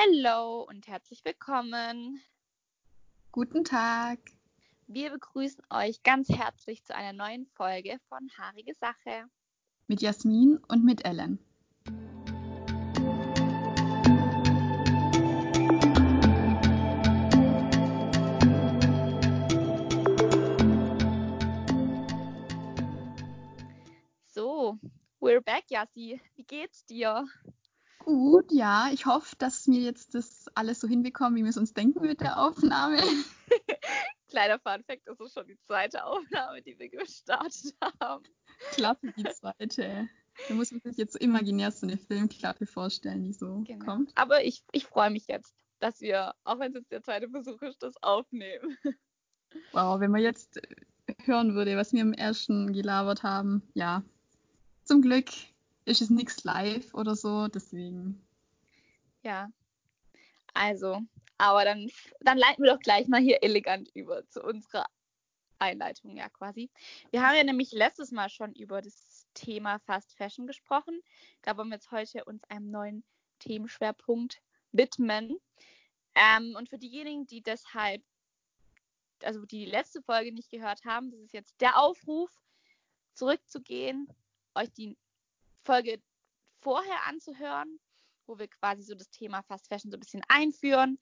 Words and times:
Hallo 0.00 0.62
und 0.62 0.86
herzlich 0.86 1.24
willkommen. 1.24 2.22
Guten 3.32 3.64
Tag. 3.64 4.20
Wir 4.86 5.10
begrüßen 5.10 5.64
euch 5.70 6.04
ganz 6.04 6.28
herzlich 6.28 6.84
zu 6.84 6.94
einer 6.94 7.12
neuen 7.12 7.46
Folge 7.46 7.98
von 8.08 8.30
Haarige 8.38 8.74
Sache. 8.74 9.24
Mit 9.88 10.00
Jasmin 10.00 10.60
und 10.68 10.84
mit 10.84 11.04
Ellen. 11.04 11.40
So, 24.28 24.78
we're 25.18 25.40
back, 25.40 25.64
Jassi. 25.70 26.20
Wie 26.36 26.44
geht's 26.44 26.86
dir? 26.86 27.26
Gut, 28.08 28.50
ja. 28.52 28.88
Ich 28.90 29.04
hoffe, 29.04 29.36
dass 29.36 29.68
wir 29.68 29.80
jetzt 29.80 30.14
das 30.14 30.46
alles 30.54 30.80
so 30.80 30.88
hinbekommen, 30.88 31.36
wie 31.36 31.42
wir 31.42 31.50
es 31.50 31.58
uns 31.58 31.74
denken 31.74 32.00
mit 32.00 32.22
der 32.22 32.38
Aufnahme. 32.40 32.96
Kleiner 34.28 34.58
Funfact, 34.58 35.02
das 35.04 35.20
ist 35.20 35.34
schon 35.34 35.46
die 35.46 35.58
zweite 35.66 36.02
Aufnahme, 36.06 36.62
die 36.62 36.78
wir 36.78 36.88
gestartet 36.88 37.76
haben. 38.00 38.24
Klappe, 38.72 39.12
die 39.14 39.24
zweite. 39.24 40.08
Da 40.48 40.54
muss 40.54 40.72
man 40.72 40.80
sich 40.80 40.96
jetzt 40.96 41.12
so 41.12 41.18
imaginär 41.18 41.70
so 41.70 41.86
eine 41.86 41.98
Filmklappe 41.98 42.64
vorstellen, 42.64 43.24
die 43.24 43.34
so 43.34 43.62
genau. 43.66 43.84
kommt. 43.84 44.12
Aber 44.14 44.42
ich, 44.42 44.64
ich 44.72 44.86
freue 44.86 45.10
mich 45.10 45.26
jetzt, 45.26 45.54
dass 45.78 46.00
wir, 46.00 46.34
auch 46.44 46.58
wenn 46.60 46.70
es 46.70 46.76
jetzt 46.76 46.90
der 46.90 47.02
zweite 47.02 47.28
Versuch 47.28 47.60
ist, 47.60 47.82
das 47.82 48.02
aufnehmen. 48.02 48.78
Wow, 49.72 49.98
wenn 49.98 50.10
man 50.10 50.20
jetzt 50.20 50.60
hören 51.24 51.54
würde, 51.54 51.78
was 51.78 51.94
wir 51.94 52.02
im 52.02 52.12
ersten 52.12 52.74
gelabert 52.74 53.22
haben, 53.22 53.62
ja. 53.72 54.02
Zum 54.84 55.00
Glück 55.00 55.30
ist 55.88 56.02
es 56.02 56.10
nichts 56.10 56.44
live 56.44 56.92
oder 56.94 57.16
so, 57.16 57.48
deswegen. 57.48 58.24
Ja. 59.22 59.50
Also, 60.54 61.00
aber 61.38 61.64
dann, 61.64 61.90
dann 62.20 62.38
leiten 62.38 62.64
wir 62.64 62.72
doch 62.72 62.80
gleich 62.80 63.08
mal 63.08 63.20
hier 63.20 63.42
elegant 63.42 63.88
über 63.94 64.28
zu 64.28 64.42
unserer 64.42 64.86
Einleitung, 65.58 66.16
ja, 66.16 66.28
quasi. 66.28 66.70
Wir 67.10 67.22
haben 67.22 67.36
ja 67.36 67.44
nämlich 67.44 67.72
letztes 67.72 68.12
Mal 68.12 68.28
schon 68.28 68.52
über 68.52 68.80
das 68.82 69.26
Thema 69.34 69.78
Fast 69.80 70.14
Fashion 70.14 70.46
gesprochen. 70.46 71.00
Da 71.42 71.56
wollen 71.56 71.68
wir 71.68 71.76
jetzt 71.76 71.90
heute 71.90 72.24
uns 72.24 72.44
einem 72.44 72.70
neuen 72.70 73.04
Themenschwerpunkt 73.40 74.40
widmen. 74.72 75.36
Ähm, 76.14 76.54
und 76.56 76.68
für 76.68 76.78
diejenigen, 76.78 77.26
die 77.26 77.42
deshalb, 77.42 78.02
also 79.22 79.44
die 79.46 79.64
letzte 79.64 80.02
Folge 80.02 80.32
nicht 80.32 80.50
gehört 80.50 80.84
haben, 80.84 81.10
das 81.10 81.20
ist 81.20 81.32
jetzt 81.32 81.60
der 81.60 81.78
Aufruf, 81.78 82.30
zurückzugehen, 83.14 84.08
euch 84.54 84.72
die 84.72 84.96
Folge 85.68 86.02
vorher 86.62 87.04
anzuhören, 87.06 87.78
wo 88.26 88.38
wir 88.38 88.48
quasi 88.48 88.82
so 88.82 88.94
das 88.94 89.10
Thema 89.10 89.42
Fast 89.42 89.68
Fashion 89.68 89.90
so 89.90 89.98
ein 89.98 90.00
bisschen 90.00 90.22
einführen. 90.26 90.98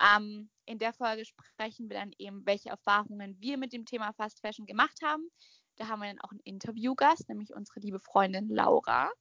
Ähm, 0.00 0.48
in 0.64 0.78
der 0.78 0.94
Folge 0.94 1.26
sprechen 1.26 1.90
wir 1.90 1.98
dann 1.98 2.12
eben, 2.16 2.46
welche 2.46 2.70
Erfahrungen 2.70 3.38
wir 3.38 3.58
mit 3.58 3.74
dem 3.74 3.84
Thema 3.84 4.14
Fast 4.14 4.40
Fashion 4.40 4.64
gemacht 4.64 4.98
haben. 5.04 5.28
Da 5.76 5.88
haben 5.88 6.00
wir 6.00 6.08
dann 6.08 6.22
auch 6.22 6.30
einen 6.30 6.40
Interviewgast, 6.44 7.28
nämlich 7.28 7.52
unsere 7.52 7.80
liebe 7.80 8.00
Freundin 8.00 8.48
Laura, 8.48 9.12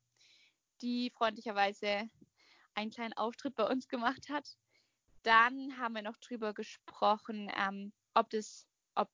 die 0.82 1.12
freundlicherweise 1.18 2.10
einen 2.74 2.92
kleinen 2.92 3.14
Auftritt 3.14 3.56
bei 3.56 3.70
uns 3.70 3.90
gemacht 3.90 4.30
hat. 4.30 4.48
Dann 5.24 5.78
haben 5.78 5.96
wir 5.96 6.02
noch 6.02 6.16
drüber 6.16 6.54
gesprochen, 6.54 7.52
ähm, 7.58 7.92
ob, 8.14 8.30
das, 8.30 8.66
ob 8.96 9.10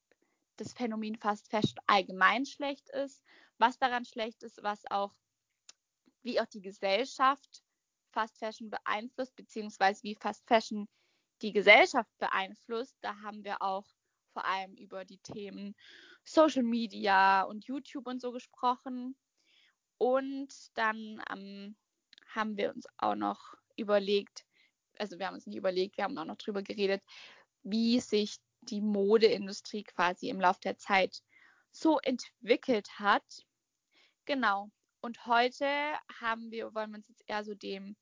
das 0.57 0.73
Phänomen 0.73 1.15
Fast 1.15 1.49
Fashion 1.49 1.79
allgemein 1.87 2.45
schlecht 2.45 2.91
ist, 2.91 3.23
was 3.57 3.79
daran 3.79 4.05
schlecht 4.05 4.43
ist, 4.43 4.61
was 4.61 4.83
auch 4.91 5.15
wie 6.23 6.39
auch 6.39 6.47
die 6.47 6.61
Gesellschaft 6.61 7.63
Fast 8.11 8.37
Fashion 8.37 8.69
beeinflusst, 8.69 9.35
beziehungsweise 9.35 10.03
wie 10.03 10.15
Fast 10.15 10.45
Fashion 10.47 10.87
die 11.41 11.51
Gesellschaft 11.51 12.11
beeinflusst. 12.19 12.95
Da 13.01 13.15
haben 13.21 13.43
wir 13.43 13.61
auch 13.61 13.85
vor 14.33 14.45
allem 14.45 14.75
über 14.75 15.03
die 15.05 15.17
Themen 15.17 15.75
Social 16.23 16.63
Media 16.63 17.43
und 17.43 17.65
YouTube 17.65 18.07
und 18.07 18.21
so 18.21 18.31
gesprochen. 18.31 19.15
Und 19.97 20.53
dann 20.75 21.23
ähm, 21.29 21.75
haben 22.27 22.57
wir 22.57 22.73
uns 22.73 22.85
auch 22.97 23.15
noch 23.15 23.55
überlegt, 23.75 24.45
also 24.97 25.17
wir 25.17 25.27
haben 25.27 25.35
uns 25.35 25.47
nicht 25.47 25.57
überlegt, 25.57 25.97
wir 25.97 26.03
haben 26.03 26.17
auch 26.17 26.25
noch 26.25 26.37
drüber 26.37 26.61
geredet, 26.61 27.03
wie 27.63 27.99
sich 27.99 28.37
die 28.61 28.81
Modeindustrie 28.81 29.83
quasi 29.83 30.29
im 30.29 30.39
Laufe 30.39 30.61
der 30.61 30.77
Zeit 30.77 31.21
so 31.71 31.99
entwickelt 31.99 32.99
hat. 32.99 33.23
Genau. 34.25 34.69
Und 35.03 35.25
heute 35.25 35.65
haben 36.21 36.49
wir, 36.49 36.73
wollen 36.73 36.91
wir 36.91 36.97
uns 36.99 37.09
jetzt 37.09 37.23
eher 37.27 37.43
so 37.43 37.53
dem 37.53 37.97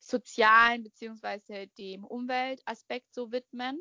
sozialen 0.00 0.82
bzw. 0.82 1.66
dem 1.78 2.02
Umweltaspekt 2.02 3.14
so 3.14 3.30
widmen. 3.30 3.80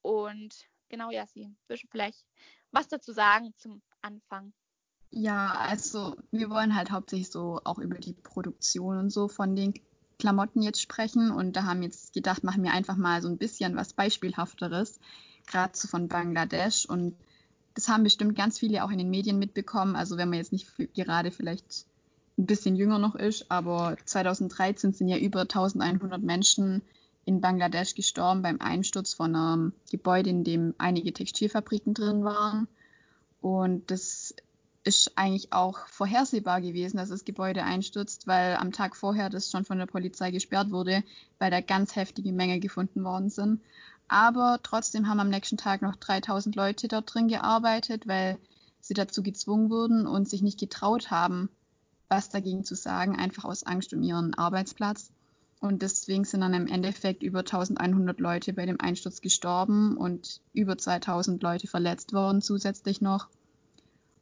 Und 0.00 0.54
genau, 0.88 1.10
Jassi, 1.10 1.52
willst 1.66 1.82
du 1.82 1.88
vielleicht 1.90 2.24
was 2.70 2.86
dazu 2.86 3.12
sagen 3.12 3.52
zum 3.58 3.82
Anfang? 4.00 4.52
Ja, 5.10 5.52
also 5.56 6.16
wir 6.30 6.50
wollen 6.50 6.76
halt 6.76 6.92
hauptsächlich 6.92 7.30
so 7.30 7.60
auch 7.64 7.80
über 7.80 7.98
die 7.98 8.12
Produktion 8.12 8.96
und 8.96 9.10
so 9.10 9.26
von 9.26 9.56
den 9.56 9.74
Klamotten 10.20 10.62
jetzt 10.62 10.80
sprechen 10.80 11.32
und 11.32 11.56
da 11.56 11.64
haben 11.64 11.80
wir 11.80 11.88
jetzt 11.88 12.12
gedacht, 12.12 12.44
machen 12.44 12.62
wir 12.62 12.72
einfach 12.72 12.96
mal 12.96 13.22
so 13.22 13.28
ein 13.28 13.38
bisschen 13.38 13.74
was 13.74 13.92
Beispielhafteres, 13.92 15.00
gerade 15.48 15.76
so 15.76 15.88
von 15.88 16.06
Bangladesch 16.06 16.86
und 16.86 17.16
das 17.80 17.88
haben 17.88 18.04
bestimmt 18.04 18.36
ganz 18.36 18.58
viele 18.58 18.84
auch 18.84 18.90
in 18.90 18.98
den 18.98 19.08
Medien 19.08 19.38
mitbekommen. 19.38 19.96
Also 19.96 20.18
wenn 20.18 20.28
man 20.28 20.38
jetzt 20.38 20.52
nicht 20.52 20.68
gerade 20.94 21.30
vielleicht 21.30 21.86
ein 22.38 22.44
bisschen 22.44 22.76
jünger 22.76 22.98
noch 22.98 23.14
ist, 23.14 23.50
aber 23.50 23.96
2013 24.04 24.92
sind 24.92 25.08
ja 25.08 25.16
über 25.16 25.40
1100 25.40 26.22
Menschen 26.22 26.82
in 27.24 27.40
Bangladesch 27.40 27.94
gestorben 27.94 28.42
beim 28.42 28.60
Einsturz 28.60 29.14
von 29.14 29.34
einem 29.34 29.72
Gebäude, 29.90 30.28
in 30.28 30.44
dem 30.44 30.74
einige 30.76 31.12
Textilfabriken 31.14 31.94
drin 31.94 32.22
waren. 32.22 32.68
Und 33.40 33.90
das 33.90 34.34
ist 34.84 35.12
eigentlich 35.16 35.52
auch 35.52 35.86
vorhersehbar 35.86 36.60
gewesen, 36.60 36.98
dass 36.98 37.08
das 37.08 37.24
Gebäude 37.24 37.64
einstürzt, 37.64 38.26
weil 38.26 38.56
am 38.56 38.72
Tag 38.72 38.94
vorher 38.94 39.30
das 39.30 39.50
schon 39.50 39.64
von 39.64 39.78
der 39.78 39.86
Polizei 39.86 40.30
gesperrt 40.30 40.70
wurde, 40.70 41.02
weil 41.38 41.50
da 41.50 41.62
ganz 41.62 41.96
heftige 41.96 42.32
Mängel 42.32 42.60
gefunden 42.60 43.04
worden 43.04 43.30
sind. 43.30 43.60
Aber 44.12 44.58
trotzdem 44.64 45.06
haben 45.06 45.20
am 45.20 45.28
nächsten 45.28 45.56
Tag 45.56 45.82
noch 45.82 45.94
3000 45.94 46.56
Leute 46.56 46.88
dort 46.88 47.14
drin 47.14 47.28
gearbeitet, 47.28 48.08
weil 48.08 48.38
sie 48.80 48.92
dazu 48.92 49.22
gezwungen 49.22 49.70
wurden 49.70 50.04
und 50.04 50.28
sich 50.28 50.42
nicht 50.42 50.58
getraut 50.58 51.12
haben, 51.12 51.48
was 52.08 52.28
dagegen 52.28 52.64
zu 52.64 52.74
sagen, 52.74 53.16
einfach 53.16 53.44
aus 53.44 53.62
Angst 53.62 53.94
um 53.94 54.02
ihren 54.02 54.34
Arbeitsplatz. 54.34 55.12
Und 55.60 55.82
deswegen 55.82 56.24
sind 56.24 56.40
dann 56.40 56.54
im 56.54 56.66
Endeffekt 56.66 57.22
über 57.22 57.40
1100 57.40 58.18
Leute 58.18 58.52
bei 58.52 58.66
dem 58.66 58.80
Einsturz 58.80 59.20
gestorben 59.20 59.96
und 59.96 60.40
über 60.52 60.76
2000 60.76 61.40
Leute 61.40 61.68
verletzt 61.68 62.12
worden 62.12 62.42
zusätzlich 62.42 63.00
noch. 63.00 63.28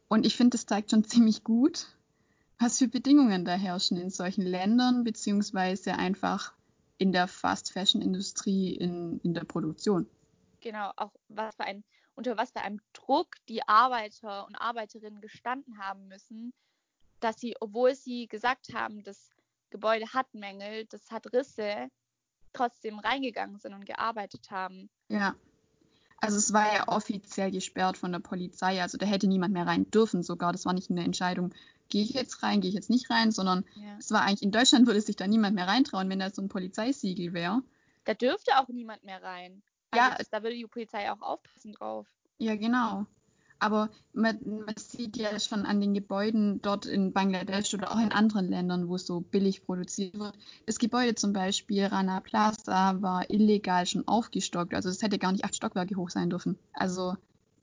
Und 0.07 0.23
ich 0.23 0.37
finde, 0.37 0.51
das 0.51 0.67
zeigt 0.67 0.91
schon 0.91 1.03
ziemlich 1.05 1.43
gut, 1.43 1.87
was 2.59 2.77
für 2.77 2.87
Bedingungen 2.87 3.43
da 3.43 3.53
herrschen 3.53 3.97
in 3.97 4.11
solchen 4.11 4.43
Ländern, 4.43 5.03
beziehungsweise 5.03 5.93
einfach 5.95 6.53
in 6.99 7.13
der 7.13 7.27
Fast-Fashion-Industrie 7.27 8.75
in, 8.75 9.19
in 9.21 9.33
der 9.33 9.45
Produktion. 9.45 10.05
Genau, 10.59 10.91
auch 10.97 11.13
was 11.29 11.55
für 11.55 11.63
ein, 11.63 11.83
unter 12.13 12.37
was 12.37 12.51
für 12.51 12.59
einem 12.59 12.81
Druck 12.93 13.35
die 13.47 13.67
Arbeiter 13.67 14.45
und 14.45 14.55
Arbeiterinnen 14.55 15.21
gestanden 15.21 15.79
haben 15.79 16.07
müssen, 16.09 16.53
dass 17.21 17.39
sie, 17.39 17.55
obwohl 17.61 17.95
sie 17.95 18.27
gesagt 18.27 18.73
haben, 18.73 19.01
das 19.03 19.29
Gebäude 19.69 20.13
hat 20.13 20.33
Mängel, 20.33 20.85
das 20.87 21.09
hat 21.09 21.33
Risse, 21.33 21.87
trotzdem 22.51 22.99
reingegangen 22.99 23.57
sind 23.59 23.73
und 23.73 23.85
gearbeitet 23.85 24.51
haben. 24.51 24.89
Ja. 25.07 25.35
Also 26.17 26.35
es 26.35 26.51
war 26.51 26.73
ja 26.73 26.87
offiziell 26.89 27.49
gesperrt 27.49 27.97
von 27.97 28.11
der 28.11 28.19
Polizei, 28.19 28.81
also 28.81 28.97
da 28.97 29.05
hätte 29.05 29.27
niemand 29.27 29.53
mehr 29.53 29.65
rein 29.65 29.89
dürfen 29.89 30.21
sogar. 30.21 30.51
Das 30.51 30.65
war 30.65 30.73
nicht 30.73 30.89
eine 30.89 31.05
Entscheidung 31.05 31.53
gehe 31.89 32.03
ich 32.03 32.11
jetzt 32.11 32.43
rein, 32.43 32.61
gehe 32.61 32.69
ich 32.69 32.75
jetzt 32.75 32.89
nicht 32.89 33.09
rein, 33.09 33.31
sondern 33.31 33.65
ja. 33.75 33.97
es 33.99 34.11
war 34.11 34.21
eigentlich 34.21 34.43
in 34.43 34.51
Deutschland 34.51 34.87
würde 34.87 35.01
sich 35.01 35.15
da 35.15 35.27
niemand 35.27 35.55
mehr 35.55 35.67
reintrauen, 35.67 36.09
wenn 36.09 36.19
da 36.19 36.29
so 36.29 36.41
ein 36.41 36.49
Polizeisiegel 36.49 37.33
wäre. 37.33 37.61
Da 38.05 38.13
dürfte 38.13 38.57
auch 38.57 38.67
niemand 38.69 39.03
mehr 39.03 39.21
rein. 39.21 39.61
Also 39.91 40.05
ja. 40.05 40.17
da 40.31 40.43
würde 40.43 40.55
die 40.55 40.65
Polizei 40.67 41.11
auch 41.11 41.21
aufpassen 41.21 41.73
drauf. 41.73 42.07
Ja, 42.37 42.55
genau. 42.55 43.05
Aber 43.59 43.89
man, 44.13 44.39
man, 44.45 44.75
sieht 44.77 45.17
ja 45.17 45.37
schon 45.39 45.65
an 45.65 45.81
den 45.81 45.93
Gebäuden 45.93 46.61
dort 46.61 46.85
in 46.85 47.11
Bangladesch 47.11 47.73
oder 47.73 47.91
auch 47.91 47.99
in 47.99 48.13
anderen 48.13 48.47
Ländern, 48.47 48.87
wo 48.87 48.95
es 48.95 49.05
so 49.05 49.19
billig 49.19 49.65
produziert 49.65 50.17
wird. 50.17 50.37
Das 50.65 50.79
Gebäude 50.79 51.15
zum 51.15 51.33
Beispiel, 51.33 51.85
Rana 51.85 52.21
Plaza, 52.21 53.01
war 53.01 53.29
illegal 53.29 53.85
schon 53.85 54.07
aufgestockt. 54.07 54.73
Also 54.73 54.87
es 54.87 55.01
hätte 55.01 55.19
gar 55.19 55.33
nicht 55.33 55.43
acht 55.43 55.55
Stockwerke 55.55 55.95
hoch 55.97 56.09
sein 56.09 56.29
dürfen. 56.29 56.57
Also 56.71 57.15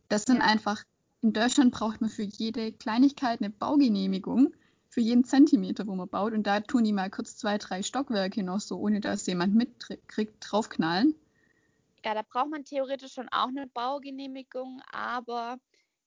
das 0.08 0.24
sind 0.24 0.38
ja. 0.38 0.44
einfach 0.44 0.84
in 1.26 1.32
Deutschland 1.32 1.74
braucht 1.74 2.00
man 2.00 2.08
für 2.08 2.22
jede 2.22 2.70
Kleinigkeit 2.70 3.40
eine 3.40 3.50
Baugenehmigung, 3.50 4.54
für 4.88 5.00
jeden 5.00 5.24
Zentimeter, 5.24 5.84
wo 5.88 5.96
man 5.96 6.08
baut. 6.08 6.32
Und 6.32 6.46
da 6.46 6.60
tun 6.60 6.84
die 6.84 6.92
mal 6.92 7.10
kurz 7.10 7.36
zwei, 7.36 7.58
drei 7.58 7.82
Stockwerke 7.82 8.44
noch 8.44 8.60
so, 8.60 8.78
ohne 8.78 9.00
dass 9.00 9.26
jemand 9.26 9.56
mitkriegt, 9.56 10.36
draufknallen. 10.38 11.16
Ja, 12.04 12.14
da 12.14 12.22
braucht 12.22 12.50
man 12.50 12.64
theoretisch 12.64 13.14
schon 13.14 13.28
auch 13.30 13.48
eine 13.48 13.66
Baugenehmigung, 13.66 14.80
aber 14.92 15.58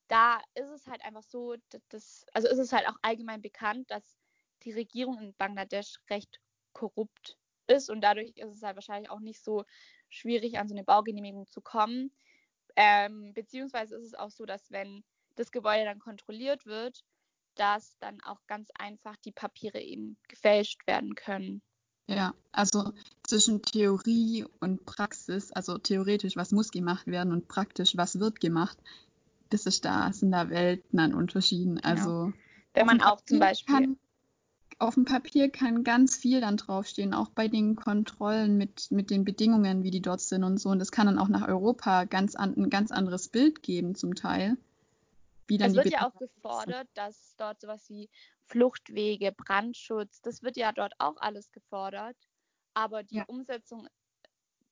da 0.08 0.40
ist 0.56 0.70
es 0.70 0.88
halt 0.88 1.04
einfach 1.04 1.24
so, 1.24 1.56
dass, 1.90 2.26
also 2.32 2.48
ist 2.48 2.58
es 2.58 2.72
halt 2.72 2.88
auch 2.88 2.96
allgemein 3.02 3.42
bekannt, 3.42 3.92
dass 3.92 4.16
die 4.64 4.72
Regierung 4.72 5.20
in 5.20 5.34
Bangladesch 5.34 6.00
recht 6.10 6.40
korrupt 6.72 7.38
ist 7.68 7.90
und 7.90 8.00
dadurch 8.00 8.38
ist 8.38 8.56
es 8.56 8.64
halt 8.64 8.76
wahrscheinlich 8.76 9.12
auch 9.12 9.20
nicht 9.20 9.44
so 9.44 9.66
schwierig, 10.08 10.58
an 10.58 10.70
so 10.70 10.76
eine 10.76 10.86
Baugenehmigung 10.86 11.46
zu 11.48 11.60
kommen. 11.60 12.14
Ähm, 12.76 13.34
beziehungsweise 13.34 13.96
ist 13.96 14.06
es 14.06 14.14
auch 14.14 14.32
so, 14.32 14.46
dass 14.46 14.72
wenn 14.72 15.04
das 15.36 15.52
Gebäude 15.52 15.86
dann 15.86 16.00
kontrolliert 16.00 16.66
wird, 16.66 17.04
dass 17.56 17.98
dann 18.00 18.22
auch 18.22 18.40
ganz 18.48 18.70
einfach 18.78 19.16
die 19.18 19.32
Papiere 19.32 19.80
eben 19.82 20.18
gefälscht 20.28 20.86
werden 20.88 21.16
können. 21.16 21.62
Ja, 22.08 22.34
also 22.52 22.94
zwischen 23.28 23.62
Theorie 23.62 24.46
und 24.60 24.86
Praxis, 24.86 25.52
also 25.52 25.78
theoretisch, 25.78 26.36
was 26.36 26.52
muss 26.52 26.72
gemacht 26.72 27.06
werden 27.06 27.32
und 27.32 27.48
praktisch, 27.48 27.96
was 27.98 28.20
wird 28.20 28.40
gemacht, 28.40 28.78
das 29.50 29.66
ist 29.66 29.86
da, 29.86 30.12
sind 30.12 30.32
da 30.32 30.50
Welten 30.50 31.00
an 31.00 31.14
Unterschieden. 31.14 31.76
Genau. 31.76 31.88
Also 31.88 32.34
wenn 32.74 32.86
man 32.86 33.02
auch 33.02 33.22
zum 33.22 33.40
Beispiel 33.40 33.76
kann, 33.76 34.00
auf 34.80 34.96
dem 34.96 35.04
Papier 35.04 35.50
kann 35.50 35.84
ganz 35.84 36.16
viel 36.16 36.40
dann 36.40 36.58
draufstehen, 36.58 37.14
auch 37.14 37.30
bei 37.30 37.50
den 37.50 37.76
Kontrollen 37.76 38.58
mit, 38.58 38.92
mit 38.92 39.10
den 39.10 39.26
Bedingungen, 39.26 39.84
wie 39.84 39.92
die 39.92 40.02
dort 40.02 40.22
sind 40.22 40.44
und 40.46 40.58
so. 40.58 40.70
Und 40.70 40.80
das 40.80 40.92
kann 40.92 41.06
dann 41.06 41.20
auch 41.20 41.28
nach 41.28 41.48
Europa 41.48 42.06
ganz 42.06 42.36
an, 42.36 42.56
ein 42.56 42.70
ganz 42.70 42.92
anderes 42.92 43.28
Bild 43.28 43.62
geben 43.62 43.96
zum 43.96 44.16
Teil. 44.16 44.58
Es 45.50 45.74
wird 45.74 45.92
ja 45.92 46.08
auch 46.08 46.18
gefordert, 46.18 46.88
dass 46.94 47.36
dort 47.38 47.60
sowas 47.60 47.90
wie 47.90 48.10
Fluchtwege, 48.46 49.32
Brandschutz, 49.32 50.22
das 50.22 50.44
wird 50.44 50.58
ja 50.58 50.72
dort 50.72 50.94
auch 51.00 51.18
alles 51.18 51.52
gefordert. 51.52 52.16
Aber 52.74 53.04
die 53.04 53.18
ja. 53.18 53.26
Umsetzung, 53.26 53.88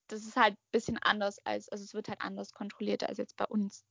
das 0.07 0.21
ist 0.21 0.37
halt 0.37 0.53
ein 0.53 0.71
bisschen 0.71 0.97
anders 1.01 1.39
als, 1.45 1.67
also 1.69 1.83
es 1.83 1.93
wird 1.93 2.07
halt 2.07 2.21
anders 2.21 2.53
kontrolliert 2.53 3.03
als 3.03 3.17
jetzt 3.17 3.35
bei 3.35 3.45
uns. 3.45 3.83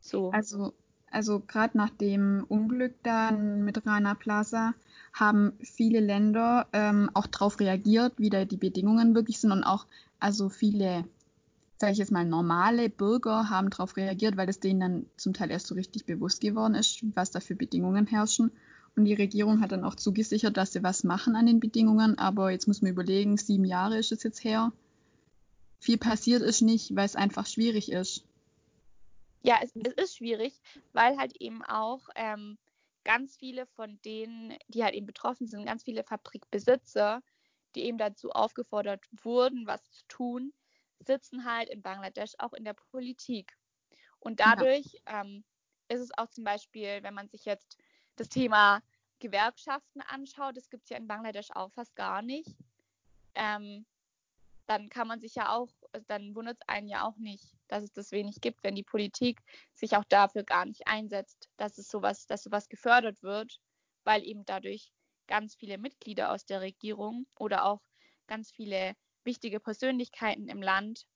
So. 0.00 0.30
Also, 0.30 0.72
also 1.12 1.40
gerade 1.40 1.76
nach 1.76 1.90
dem 1.90 2.44
Unglück 2.48 2.94
dann 3.02 3.64
mit 3.64 3.86
Rana 3.86 4.14
Plaza 4.14 4.74
haben 5.12 5.52
viele 5.60 6.00
Länder 6.00 6.66
ähm, 6.72 7.10
auch 7.14 7.26
darauf 7.26 7.60
reagiert, 7.60 8.14
wie 8.16 8.30
da 8.30 8.44
die 8.44 8.56
Bedingungen 8.56 9.14
wirklich 9.14 9.38
sind 9.40 9.52
und 9.52 9.64
auch 9.64 9.86
also 10.18 10.48
viele 10.48 11.04
sage 11.82 11.94
ich 11.94 11.98
jetzt 11.98 12.12
mal, 12.12 12.24
normale 12.24 12.88
Bürger 12.88 13.50
haben 13.50 13.68
darauf 13.68 13.96
reagiert, 13.96 14.36
weil 14.36 14.48
es 14.48 14.60
denen 14.60 14.78
dann 14.78 15.06
zum 15.16 15.32
Teil 15.32 15.50
erst 15.50 15.66
so 15.66 15.74
richtig 15.74 16.06
bewusst 16.06 16.40
geworden 16.40 16.76
ist, 16.76 17.02
was 17.16 17.32
da 17.32 17.40
für 17.40 17.56
Bedingungen 17.56 18.06
herrschen. 18.06 18.52
Und 18.94 19.04
die 19.04 19.14
Regierung 19.14 19.60
hat 19.60 19.72
dann 19.72 19.82
auch 19.82 19.96
zugesichert, 19.96 20.56
dass 20.56 20.72
sie 20.72 20.84
was 20.84 21.02
machen 21.02 21.34
an 21.34 21.46
den 21.46 21.58
Bedingungen. 21.58 22.18
Aber 22.18 22.52
jetzt 22.52 22.68
muss 22.68 22.82
man 22.82 22.92
überlegen, 22.92 23.36
sieben 23.36 23.64
Jahre 23.64 23.98
ist 23.98 24.12
es 24.12 24.22
jetzt 24.22 24.44
her. 24.44 24.70
Viel 25.80 25.98
passiert 25.98 26.40
ist 26.42 26.62
nicht, 26.62 26.94
weil 26.94 27.06
es 27.06 27.16
einfach 27.16 27.46
schwierig 27.46 27.90
ist. 27.90 28.22
Ja, 29.42 29.58
es, 29.62 29.72
es 29.74 29.92
ist 29.94 30.16
schwierig, 30.16 30.60
weil 30.92 31.16
halt 31.18 31.36
eben 31.40 31.64
auch 31.64 32.08
ähm, 32.14 32.58
ganz 33.04 33.36
viele 33.36 33.66
von 33.66 34.00
denen, 34.02 34.56
die 34.68 34.84
halt 34.84 34.94
eben 34.94 35.06
betroffen 35.06 35.46
sind, 35.46 35.66
ganz 35.66 35.84
viele 35.84 36.04
Fabrikbesitzer, 36.04 37.22
die 37.74 37.84
eben 37.84 37.98
dazu 37.98 38.30
aufgefordert 38.30 39.04
wurden, 39.22 39.66
was 39.66 39.82
zu 39.90 40.02
tun, 40.08 40.52
sitzen 41.00 41.44
halt 41.44 41.68
in 41.68 41.82
Bangladesch 41.82 42.34
auch 42.38 42.52
in 42.52 42.64
der 42.64 42.74
Politik. 42.74 43.56
Und 44.20 44.40
dadurch 44.40 45.00
ja. 45.06 45.22
ähm, 45.22 45.44
ist 45.88 46.00
es 46.00 46.16
auch 46.16 46.28
zum 46.28 46.44
Beispiel, 46.44 47.02
wenn 47.02 47.14
man 47.14 47.28
sich 47.28 47.44
jetzt 47.44 47.78
das 48.16 48.28
Thema 48.28 48.82
Gewerkschaften 49.18 50.00
anschaut, 50.02 50.56
das 50.56 50.70
gibt 50.70 50.84
es 50.84 50.90
ja 50.90 50.96
in 50.96 51.08
Bangladesch 51.08 51.50
auch 51.52 51.72
fast 51.72 51.96
gar 51.96 52.22
nicht, 52.22 52.56
ähm, 53.34 53.86
dann 54.66 54.88
kann 54.88 55.08
man 55.08 55.20
sich 55.20 55.34
ja 55.34 55.54
auch, 55.54 55.70
dann 56.06 56.34
wundert 56.34 56.58
es 56.60 56.68
einen 56.68 56.88
ja 56.88 57.06
auch 57.06 57.16
nicht, 57.16 57.56
dass 57.72 57.84
es 57.84 57.92
das 57.92 58.12
wenig 58.12 58.42
gibt, 58.42 58.62
wenn 58.62 58.74
die 58.74 58.82
Politik 58.82 59.40
sich 59.74 59.96
auch 59.96 60.04
dafür 60.04 60.44
gar 60.44 60.66
nicht 60.66 60.86
einsetzt, 60.86 61.48
dass 61.56 61.78
es 61.78 61.88
sowas, 61.88 62.26
dass 62.26 62.42
sowas 62.42 62.68
gefördert 62.68 63.22
wird, 63.22 63.58
weil 64.04 64.22
eben 64.24 64.44
dadurch 64.44 64.92
ganz 65.26 65.54
viele 65.54 65.78
Mitglieder 65.78 66.32
aus 66.32 66.44
der 66.44 66.60
Regierung 66.60 67.26
oder 67.38 67.64
auch 67.64 67.80
ganz 68.26 68.50
viele 68.50 68.94
wichtige 69.24 69.58
Persönlichkeiten 69.58 70.48
im 70.48 70.60
Land, 70.60 71.06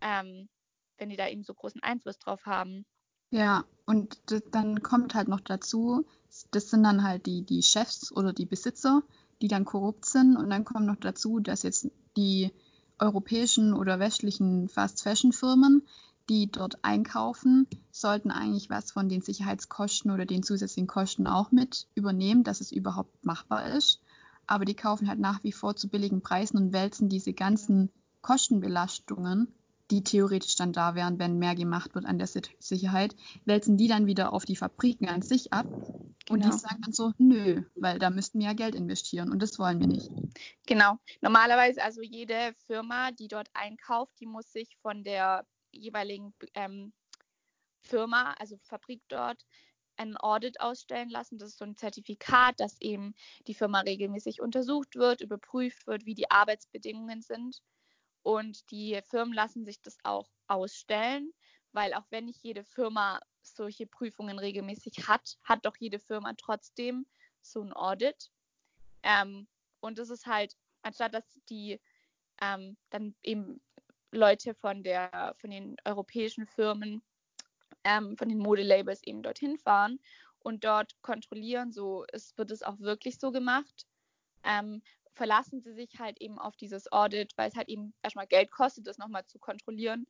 ähm, 0.00 0.48
wenn 0.96 1.08
die 1.08 1.16
da 1.16 1.28
eben 1.28 1.42
so 1.42 1.54
großen 1.54 1.82
Einfluss 1.82 2.18
drauf 2.18 2.46
haben. 2.46 2.86
Ja, 3.32 3.64
und 3.84 4.20
dann 4.52 4.82
kommt 4.82 5.14
halt 5.14 5.26
noch 5.26 5.40
dazu, 5.40 6.06
das 6.52 6.70
sind 6.70 6.84
dann 6.84 7.02
halt 7.02 7.26
die, 7.26 7.42
die 7.42 7.62
Chefs 7.62 8.12
oder 8.12 8.32
die 8.32 8.46
Besitzer, 8.46 9.02
die 9.42 9.48
dann 9.48 9.64
korrupt 9.64 10.04
sind. 10.04 10.36
Und 10.36 10.50
dann 10.50 10.64
kommt 10.64 10.86
noch 10.86 10.96
dazu, 10.96 11.40
dass 11.40 11.64
jetzt 11.64 11.90
die 12.16 12.52
europäischen 13.00 13.74
oder 13.74 13.98
westlichen 13.98 14.68
Fast-Fashion-Firmen, 14.68 15.82
die 16.28 16.50
dort 16.50 16.84
einkaufen, 16.84 17.66
sollten 17.90 18.30
eigentlich 18.30 18.70
was 18.70 18.92
von 18.92 19.08
den 19.08 19.20
Sicherheitskosten 19.20 20.10
oder 20.10 20.26
den 20.26 20.42
zusätzlichen 20.42 20.86
Kosten 20.86 21.26
auch 21.26 21.50
mit 21.50 21.88
übernehmen, 21.94 22.44
dass 22.44 22.60
es 22.60 22.70
überhaupt 22.70 23.24
machbar 23.24 23.66
ist. 23.74 24.00
Aber 24.46 24.64
die 24.64 24.74
kaufen 24.74 25.08
halt 25.08 25.18
nach 25.18 25.42
wie 25.42 25.52
vor 25.52 25.76
zu 25.76 25.88
billigen 25.88 26.22
Preisen 26.22 26.56
und 26.56 26.72
wälzen 26.72 27.08
diese 27.08 27.32
ganzen 27.32 27.90
Kostenbelastungen, 28.22 29.48
die 29.90 30.04
theoretisch 30.04 30.56
dann 30.56 30.72
da 30.72 30.94
wären, 30.94 31.18
wenn 31.18 31.38
mehr 31.38 31.54
gemacht 31.54 31.94
wird 31.94 32.06
an 32.06 32.18
der 32.18 32.26
Sicherheit, 32.26 33.16
wälzen 33.44 33.76
die 33.76 33.88
dann 33.88 34.06
wieder 34.06 34.32
auf 34.32 34.44
die 34.44 34.56
Fabriken 34.56 35.08
an 35.08 35.22
sich 35.22 35.52
ab. 35.52 35.66
Und 36.28 36.40
genau. 36.40 36.52
die 36.52 36.58
sagen 36.58 36.80
dann 36.82 36.92
so, 36.92 37.12
nö, 37.18 37.62
weil 37.74 37.98
da 37.98 38.10
müssten 38.10 38.38
wir 38.38 38.46
ja 38.46 38.52
Geld 38.52 38.74
investieren 38.74 39.32
und 39.32 39.42
das 39.42 39.58
wollen 39.58 39.80
wir 39.80 39.88
nicht. 39.88 40.10
Genau. 40.66 40.96
Normalerweise, 41.20 41.82
also 41.82 42.02
jede 42.02 42.54
Firma, 42.66 43.10
die 43.10 43.26
dort 43.26 43.48
einkauft, 43.52 44.12
die 44.20 44.26
muss 44.26 44.52
sich 44.52 44.76
von 44.80 45.02
der 45.02 45.44
jeweiligen 45.72 46.32
ähm, 46.54 46.92
Firma, 47.82 48.34
also 48.38 48.58
Fabrik 48.62 49.02
dort, 49.08 49.44
ein 49.96 50.16
Audit 50.16 50.60
ausstellen 50.60 51.10
lassen. 51.10 51.38
Das 51.38 51.50
ist 51.50 51.58
so 51.58 51.64
ein 51.64 51.76
Zertifikat, 51.76 52.58
dass 52.58 52.80
eben 52.80 53.14
die 53.46 53.54
Firma 53.54 53.80
regelmäßig 53.80 54.40
untersucht 54.40 54.94
wird, 54.94 55.20
überprüft 55.20 55.86
wird, 55.86 56.06
wie 56.06 56.14
die 56.14 56.30
Arbeitsbedingungen 56.30 57.22
sind. 57.22 57.60
Und 58.22 58.70
die 58.70 59.00
Firmen 59.08 59.34
lassen 59.34 59.64
sich 59.64 59.80
das 59.80 59.98
auch 60.04 60.28
ausstellen, 60.46 61.32
weil 61.72 61.94
auch 61.94 62.04
wenn 62.10 62.26
nicht 62.26 62.42
jede 62.42 62.64
Firma 62.64 63.20
solche 63.42 63.86
Prüfungen 63.86 64.38
regelmäßig 64.38 65.08
hat, 65.08 65.38
hat 65.44 65.64
doch 65.64 65.76
jede 65.78 65.98
Firma 65.98 66.34
trotzdem 66.36 67.06
so 67.40 67.62
ein 67.62 67.72
Audit. 67.72 68.30
Ähm, 69.02 69.48
und 69.80 69.98
das 69.98 70.10
ist 70.10 70.26
halt, 70.26 70.56
anstatt 70.82 71.14
dass 71.14 71.24
die 71.48 71.80
ähm, 72.42 72.76
dann 72.90 73.14
eben 73.22 73.60
Leute 74.12 74.54
von 74.54 74.82
der, 74.82 75.34
von 75.38 75.50
den 75.50 75.76
europäischen 75.84 76.46
Firmen 76.46 77.02
ähm, 77.84 78.16
von 78.16 78.28
den 78.28 78.38
Modelabels 78.38 79.02
eben 79.04 79.22
dorthin 79.22 79.58
fahren 79.58 80.00
und 80.40 80.64
dort 80.64 81.00
kontrollieren, 81.02 81.72
so 81.72 82.04
ist, 82.12 82.36
wird 82.38 82.50
es 82.50 82.62
auch 82.62 82.78
wirklich 82.80 83.18
so 83.18 83.30
gemacht. 83.30 83.86
Ähm, 84.42 84.82
verlassen 85.14 85.60
sie 85.60 85.72
sich 85.72 85.98
halt 85.98 86.20
eben 86.20 86.38
auf 86.38 86.56
dieses 86.56 86.90
Audit, 86.92 87.32
weil 87.36 87.48
es 87.48 87.56
halt 87.56 87.68
eben 87.68 87.94
erstmal 88.02 88.26
Geld 88.26 88.50
kostet, 88.50 88.86
das 88.86 88.98
nochmal 88.98 89.26
zu 89.26 89.38
kontrollieren. 89.38 90.06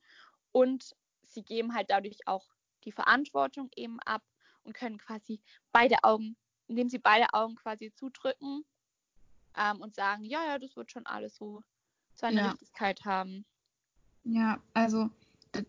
Und 0.51 0.95
sie 1.23 1.43
geben 1.43 1.73
halt 1.73 1.89
dadurch 1.89 2.27
auch 2.27 2.47
die 2.83 2.91
Verantwortung 2.91 3.69
eben 3.75 3.99
ab 4.01 4.23
und 4.63 4.73
können 4.73 4.97
quasi 4.97 5.41
beide 5.71 6.03
Augen, 6.03 6.35
indem 6.67 6.89
sie 6.89 6.99
beide 6.99 7.33
Augen 7.33 7.55
quasi 7.55 7.91
zudrücken 7.93 8.63
ähm, 9.57 9.81
und 9.81 9.95
sagen, 9.95 10.23
ja, 10.25 10.45
ja, 10.45 10.59
das 10.59 10.75
wird 10.75 10.91
schon 10.91 11.05
alles 11.05 11.35
so 11.35 11.63
seine 12.13 12.41
ja. 12.41 12.49
Richtigkeit 12.51 13.03
haben. 13.05 13.45
Ja, 14.23 14.61
also 14.73 15.09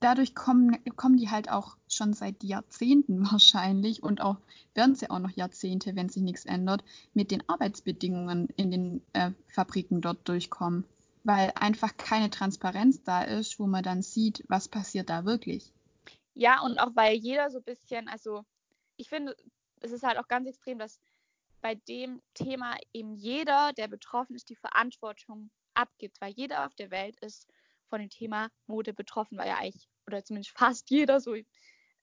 dadurch 0.01 0.35
kommen, 0.35 0.79
kommen 0.97 1.17
die 1.17 1.31
halt 1.31 1.51
auch 1.51 1.77
schon 1.89 2.13
seit 2.13 2.43
Jahrzehnten 2.43 3.25
wahrscheinlich 3.31 4.03
und 4.03 4.21
auch 4.21 4.39
werden 4.75 4.95
sie 4.95 5.11
auch 5.11 5.19
noch 5.19 5.31
Jahrzehnte, 5.31 5.97
wenn 5.97 6.09
sich 6.09 6.23
nichts 6.23 6.45
ändert, 6.45 6.85
mit 7.15 7.31
den 7.31 7.47
Arbeitsbedingungen 7.49 8.49
in 8.57 8.71
den 8.71 9.03
äh, 9.13 9.33
Fabriken 9.49 10.01
dort 10.01 10.27
durchkommen. 10.29 10.85
Weil 11.25 11.53
einfach 11.55 11.97
keine 11.97 12.31
Transparenz 12.31 13.03
da 13.05 13.23
ist, 13.23 13.61
wo 13.61 13.67
man 13.67 13.85
dann 13.85 14.03
sieht, 14.03 14.45
was 14.49 14.69
passiert 14.69 15.09
da 15.09 15.25
wirklich. 15.25 15.73
Ja, 16.35 16.63
und 16.63 16.79
auch 16.79 16.97
weil 16.97 17.15
jeder 17.15 17.51
so 17.51 17.59
ein 17.59 17.65
bisschen, 17.65 18.09
also 18.09 18.45
ich 18.97 19.09
finde, 19.09 19.37
es 19.81 19.93
ist 19.93 20.03
halt 20.03 20.19
auch 20.19 20.27
ganz 20.27 20.49
extrem, 20.49 20.79
dass 20.79 20.99
bei 21.61 21.77
dem 21.77 22.21
Thema 22.35 22.75
eben 22.93 23.15
jeder, 23.15 23.73
der 23.73 23.87
betroffen 23.87 24.35
ist, 24.35 24.49
die 24.49 24.57
Verantwortung 24.57 25.51
abgibt, 25.75 26.21
weil 26.21 26.33
jeder 26.33 26.67
auf 26.67 26.75
der 26.75 26.91
Welt 26.91 27.21
ist 27.21 27.47
von 27.93 28.01
dem 28.01 28.09
Thema 28.09 28.49
Mode 28.67 28.95
betroffen, 28.95 29.37
war 29.37 29.47
ja 29.47 29.59
eigentlich, 29.59 29.87
oder 30.07 30.25
zumindest 30.25 30.57
fast 30.57 30.89
jeder 30.89 31.21
so. 31.21 31.37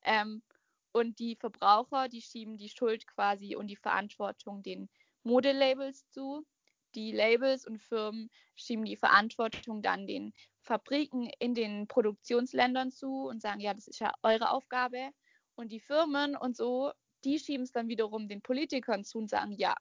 Ähm, 0.03 0.43
und 0.91 1.17
die 1.17 1.35
Verbraucher, 1.35 2.09
die 2.09 2.21
schieben 2.21 2.57
die 2.57 2.69
Schuld 2.69 3.07
quasi 3.07 3.55
und 3.55 3.65
die 3.65 3.75
Verantwortung 3.75 4.61
den 4.61 4.87
Modelabels 5.23 6.07
zu. 6.11 6.45
Die 6.93 7.11
Labels 7.11 7.65
und 7.65 7.81
Firmen 7.81 8.29
schieben 8.55 8.85
die 8.85 8.97
Verantwortung 8.97 9.81
dann 9.81 10.05
den 10.05 10.31
Fabriken 10.61 11.27
in 11.39 11.55
den 11.55 11.87
Produktionsländern 11.87 12.91
zu 12.91 13.27
und 13.27 13.41
sagen, 13.41 13.59
ja, 13.59 13.73
das 13.73 13.87
ist 13.87 13.99
ja 13.99 14.11
eure 14.21 14.51
Aufgabe. 14.51 15.09
Und 15.55 15.71
die 15.71 15.79
Firmen 15.79 16.35
und 16.35 16.55
so, 16.55 16.91
die 17.23 17.39
schieben 17.39 17.63
es 17.63 17.71
dann 17.71 17.87
wiederum 17.87 18.27
den 18.27 18.43
Politikern 18.43 19.03
zu 19.03 19.17
und 19.17 19.27
sagen, 19.27 19.53
ja, 19.53 19.73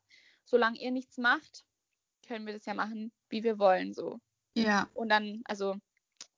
solange 0.46 0.78
ihr 0.78 0.90
nichts 0.90 1.18
macht, 1.18 1.64
können 2.26 2.46
wir 2.46 2.54
das 2.54 2.64
ja 2.64 2.72
machen, 2.72 3.12
wie 3.28 3.42
wir 3.42 3.58
wollen, 3.58 3.92
so. 3.92 4.20
Ja. 4.54 4.88
Und 4.94 5.10
dann, 5.10 5.42
also 5.44 5.76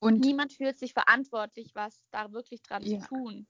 und 0.00 0.20
niemand 0.20 0.52
fühlt 0.52 0.78
sich 0.78 0.94
verantwortlich, 0.94 1.74
was 1.74 2.02
da 2.10 2.32
wirklich 2.32 2.62
dran 2.62 2.82
ja. 2.82 3.00
zu 3.00 3.08
tun. 3.08 3.46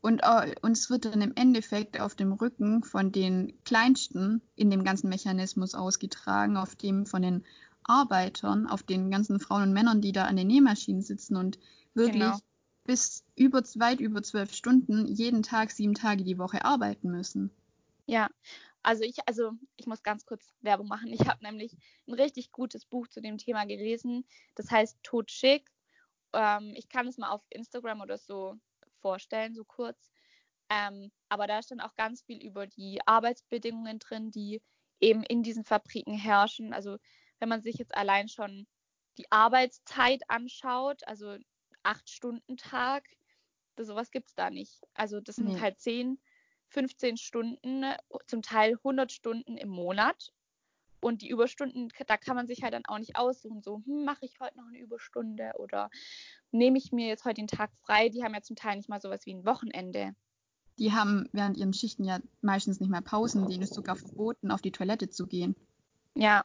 Und 0.00 0.20
äh, 0.22 0.54
uns 0.62 0.90
wird 0.90 1.04
dann 1.06 1.20
im 1.20 1.34
Endeffekt 1.34 2.00
auf 2.00 2.14
dem 2.14 2.32
Rücken 2.32 2.84
von 2.84 3.10
den 3.10 3.52
Kleinsten 3.64 4.40
in 4.54 4.70
dem 4.70 4.84
ganzen 4.84 5.08
Mechanismus 5.08 5.74
ausgetragen, 5.74 6.56
auf 6.56 6.76
dem 6.76 7.04
von 7.04 7.20
den 7.20 7.44
Arbeitern, 7.82 8.68
auf 8.68 8.84
den 8.84 9.10
ganzen 9.10 9.40
Frauen 9.40 9.64
und 9.64 9.72
Männern, 9.72 10.00
die 10.00 10.12
da 10.12 10.26
an 10.26 10.36
den 10.36 10.46
Nähmaschinen 10.46 11.02
sitzen 11.02 11.36
und 11.36 11.58
wirklich 11.94 12.22
genau. 12.22 12.38
bis 12.84 13.24
über 13.34 13.60
weit 13.60 14.00
über 14.00 14.22
zwölf 14.22 14.54
Stunden 14.54 15.06
jeden 15.06 15.42
Tag 15.42 15.72
sieben 15.72 15.94
Tage 15.94 16.22
die 16.22 16.38
Woche 16.38 16.64
arbeiten 16.64 17.10
müssen. 17.10 17.50
Ja, 18.06 18.28
also 18.82 19.02
ich, 19.02 19.16
also 19.26 19.52
ich 19.76 19.86
muss 19.86 20.02
ganz 20.02 20.24
kurz 20.24 20.54
Werbung 20.60 20.86
machen. 20.86 21.12
Ich 21.12 21.26
habe 21.26 21.42
nämlich 21.42 21.76
ein 22.06 22.14
richtig 22.14 22.52
gutes 22.52 22.84
Buch 22.84 23.08
zu 23.08 23.20
dem 23.20 23.36
Thema 23.36 23.66
gelesen. 23.66 24.24
Das 24.54 24.70
heißt 24.70 24.96
Totschick. 25.02 25.68
Ähm, 26.32 26.72
ich 26.76 26.88
kann 26.88 27.06
es 27.08 27.18
mal 27.18 27.30
auf 27.30 27.42
Instagram 27.50 28.00
oder 28.00 28.18
so 28.18 28.54
vorstellen, 29.00 29.54
so 29.54 29.64
kurz. 29.64 30.10
Ähm, 30.70 31.10
aber 31.28 31.46
da 31.46 31.62
stand 31.62 31.82
auch 31.82 31.94
ganz 31.94 32.22
viel 32.22 32.42
über 32.44 32.66
die 32.66 33.00
Arbeitsbedingungen 33.06 33.98
drin, 33.98 34.30
die 34.30 34.62
eben 35.00 35.22
in 35.22 35.42
diesen 35.42 35.64
Fabriken 35.64 36.14
herrschen. 36.14 36.72
Also 36.72 36.98
wenn 37.38 37.48
man 37.48 37.62
sich 37.62 37.76
jetzt 37.76 37.94
allein 37.94 38.28
schon 38.28 38.66
die 39.16 39.30
Arbeitszeit 39.30 40.22
anschaut, 40.28 41.06
also 41.06 41.36
acht 41.82 42.08
Stunden 42.10 42.56
Tag, 42.56 43.08
sowas 43.78 44.10
gibt 44.10 44.28
es 44.28 44.34
da 44.34 44.50
nicht. 44.50 44.82
Also 44.94 45.20
das 45.20 45.36
sind 45.36 45.52
nee. 45.52 45.60
halt 45.60 45.80
zehn 45.80 46.18
15 46.70 47.16
Stunden, 47.16 47.84
zum 48.26 48.42
Teil 48.42 48.74
100 48.74 49.10
Stunden 49.10 49.56
im 49.56 49.70
Monat. 49.70 50.32
Und 51.00 51.22
die 51.22 51.28
Überstunden, 51.28 51.88
da 52.06 52.16
kann 52.16 52.36
man 52.36 52.46
sich 52.46 52.62
halt 52.62 52.74
dann 52.74 52.86
auch 52.86 52.98
nicht 52.98 53.16
aussuchen, 53.16 53.62
so, 53.62 53.82
hm, 53.84 54.04
mache 54.04 54.24
ich 54.24 54.40
heute 54.40 54.56
noch 54.56 54.66
eine 54.66 54.78
Überstunde 54.78 55.52
oder 55.58 55.90
nehme 56.50 56.78
ich 56.78 56.92
mir 56.92 57.06
jetzt 57.06 57.24
heute 57.24 57.40
den 57.40 57.46
Tag 57.46 57.70
frei. 57.76 58.08
Die 58.08 58.22
haben 58.22 58.34
ja 58.34 58.42
zum 58.42 58.56
Teil 58.56 58.76
nicht 58.76 58.88
mal 58.88 59.00
sowas 59.00 59.24
wie 59.26 59.34
ein 59.34 59.44
Wochenende. 59.44 60.14
Die 60.78 60.92
haben 60.92 61.28
während 61.32 61.56
ihren 61.56 61.72
Schichten 61.72 62.04
ja 62.04 62.20
meistens 62.40 62.80
nicht 62.80 62.90
mehr 62.90 63.02
Pausen, 63.02 63.48
denen 63.48 63.62
ist 63.62 63.74
sogar 63.74 63.96
verboten, 63.96 64.50
auf 64.50 64.62
die 64.62 64.70
Toilette 64.70 65.10
zu 65.10 65.26
gehen. 65.26 65.56
Ja, 66.14 66.44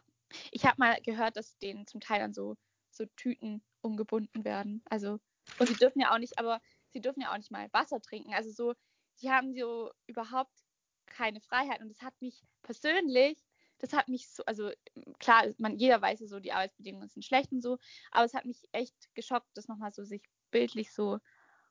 ich 0.52 0.66
habe 0.66 0.76
mal 0.78 0.98
gehört, 1.04 1.38
dass 1.38 1.58
denen 1.60 1.86
zum 1.88 2.02
Teil 2.02 2.20
dann 2.20 2.34
so, 2.34 2.56
so 2.90 3.06
Tüten 3.16 3.64
umgebunden 3.82 4.44
werden. 4.44 4.82
Also, 4.86 5.20
und 5.60 5.68
sie 5.68 5.76
dürfen 5.76 6.00
ja 6.00 6.14
auch 6.14 6.18
nicht, 6.18 6.40
aber 6.40 6.62
sie 6.90 7.02
dürfen 7.02 7.22
ja 7.22 7.32
auch 7.32 7.38
nicht 7.38 7.52
mal 7.52 7.70
Wasser 7.74 8.02
trinken. 8.02 8.34
Also 8.34 8.50
so, 8.52 8.74
die 9.22 9.30
haben 9.30 9.54
so 9.56 9.92
überhaupt 10.08 10.64
keine 11.06 11.42
Freiheit. 11.42 11.82
Und 11.82 11.90
das 11.90 12.02
hat 12.02 12.20
mich 12.22 12.44
persönlich, 12.64 13.38
das 13.84 13.92
hat 13.92 14.08
mich 14.08 14.30
so, 14.30 14.46
also 14.46 14.72
klar, 15.20 15.44
man, 15.58 15.78
jeder 15.78 16.02
weiß 16.02 16.22
ja 16.22 16.28
so, 16.28 16.40
die 16.40 16.54
Arbeitsbedingungen 16.54 17.10
sind 17.10 17.26
schlecht 17.26 17.52
und 17.52 17.62
so, 17.62 17.80
aber 18.12 18.24
es 18.24 18.34
hat 18.34 18.46
mich 18.46 18.64
echt 18.72 18.96
geschockt, 19.14 19.50
das 19.56 19.68
nochmal 19.68 19.92
so 19.92 20.06
sich 20.06 20.24
bildlich 20.52 20.94
so 20.94 21.20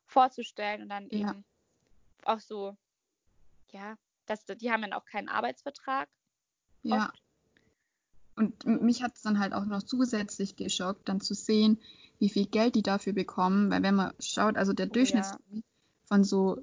vorzustellen 0.04 0.83
und 0.83 0.90
dann 0.90 1.09
ja. 1.09 1.31
eben 1.31 1.45
auch 2.26 2.38
so, 2.38 2.76
ja, 3.71 3.97
dass, 4.26 4.45
die 4.45 4.71
haben 4.71 4.83
dann 4.83 4.92
auch 4.92 5.07
keinen 5.07 5.31
Arbeitsvertrag. 5.31 6.11
Ja. 6.83 7.07
Oft. 7.07 7.23
Und 8.37 8.66
mich 8.66 9.02
hat 9.02 9.16
es 9.16 9.23
dann 9.23 9.38
halt 9.38 9.54
auch 9.54 9.64
noch 9.64 9.83
zusätzlich 9.83 10.57
geschockt, 10.57 11.09
dann 11.09 11.23
zu 11.23 11.33
sehen, 11.33 11.81
wie 12.19 12.28
viel 12.28 12.47
Geld 12.47 12.75
die 12.75 12.83
dafür 12.83 13.14
bekommen, 13.14 13.71
weil 13.71 13.83
wenn 13.83 13.95
man 13.95 14.12
schaut, 14.21 14.59
also 14.59 14.75
der 14.75 14.88
oh, 14.88 14.90
Durchschnittslohn 14.90 15.40
ja. 15.50 15.62
von 16.04 16.25
so 16.25 16.62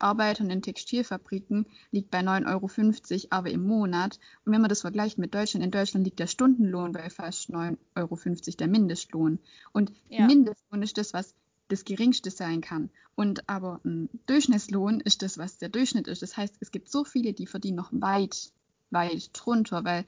Arbeitern 0.00 0.50
in 0.50 0.62
Textilfabriken 0.62 1.66
liegt 1.90 2.10
bei 2.10 2.20
9,50 2.20 3.12
Euro, 3.12 3.26
aber 3.30 3.50
im 3.50 3.66
Monat. 3.66 4.18
Und 4.44 4.52
wenn 4.52 4.60
man 4.60 4.68
das 4.68 4.80
vergleicht 4.80 5.18
mit 5.18 5.34
Deutschland, 5.34 5.64
in 5.64 5.70
Deutschland 5.70 6.04
liegt 6.04 6.18
der 6.18 6.26
Stundenlohn 6.26 6.92
bei 6.92 7.10
fast 7.10 7.50
9,50 7.50 7.78
Euro, 7.96 8.18
der 8.58 8.68
Mindestlohn. 8.68 9.38
Und 9.72 9.92
ja. 10.08 10.26
Mindestlohn 10.26 10.82
ist 10.82 10.98
das, 10.98 11.12
was 11.12 11.34
das 11.68 11.84
geringste 11.84 12.30
sein 12.30 12.60
kann. 12.60 12.90
Und 13.14 13.48
aber 13.48 13.80
ein 13.84 14.08
Durchschnittslohn 14.26 15.00
ist 15.00 15.22
das, 15.22 15.38
was 15.38 15.58
der 15.58 15.68
Durchschnitt 15.68 16.08
ist. 16.08 16.22
Das 16.22 16.36
heißt, 16.36 16.56
es 16.60 16.70
gibt 16.70 16.90
so 16.90 17.04
viele, 17.04 17.32
die 17.32 17.46
verdienen 17.46 17.76
noch 17.76 17.90
weit, 17.92 18.52
weit 18.90 19.30
drunter, 19.32 19.84
weil 19.84 20.04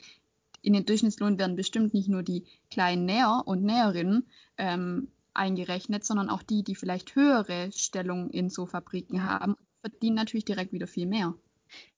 in 0.63 0.73
den 0.73 0.87
Durchschnittslohn 0.87 1.39
werden 1.39 1.57
bestimmt 1.57 1.93
nicht 1.95 2.09
nur 2.09 2.23
die 2.23 2.45
kleinen 2.71 3.05
Näher 3.05 3.43
und 3.45 3.63
Näherinnen 3.63 4.27
ähm, 4.59 5.09
eingerechnet, 5.35 6.05
sondern 6.05 6.31
auch 6.31 6.43
die, 6.43 6.63
die 6.63 6.75
vielleicht 6.75 7.15
höhere 7.15 7.71
Stellungen 7.73 8.31
in 8.31 8.51
so 8.51 8.67
Fabriken 8.67 9.25
haben 9.25 9.57
verdienen 9.83 10.17
natürlich 10.17 10.45
direkt 10.45 10.73
wieder 10.73 10.87
viel 10.87 11.07
mehr. 11.07 11.35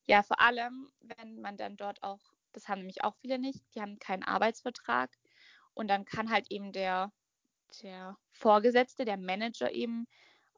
Ja, 0.06 0.22
vor 0.22 0.40
allem, 0.40 0.90
wenn 1.00 1.40
man 1.40 1.56
dann 1.56 1.76
dort 1.76 2.02
auch, 2.02 2.20
das 2.52 2.68
haben 2.68 2.80
nämlich 2.80 3.04
auch 3.04 3.14
viele 3.16 3.38
nicht, 3.38 3.62
die 3.74 3.80
haben 3.80 3.98
keinen 3.98 4.22
Arbeitsvertrag 4.22 5.10
und 5.74 5.88
dann 5.88 6.04
kann 6.04 6.30
halt 6.30 6.50
eben 6.50 6.72
der, 6.72 7.12
der 7.82 8.16
Vorgesetzte, 8.32 9.04
der 9.04 9.16
Manager 9.16 9.72
eben 9.72 10.06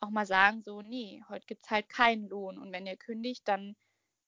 auch 0.01 0.11
mal 0.11 0.27
sagen, 0.27 0.63
so, 0.63 0.83
nee, 0.83 1.23
heute 1.29 1.47
gibt 1.47 1.65
es 1.65 1.71
halt 1.71 1.89
keinen 1.89 2.29
Lohn 2.29 2.59
und 2.59 2.73
wenn 2.73 2.87
ihr 2.87 2.97
kündigt, 2.97 3.47
dann 3.47 3.77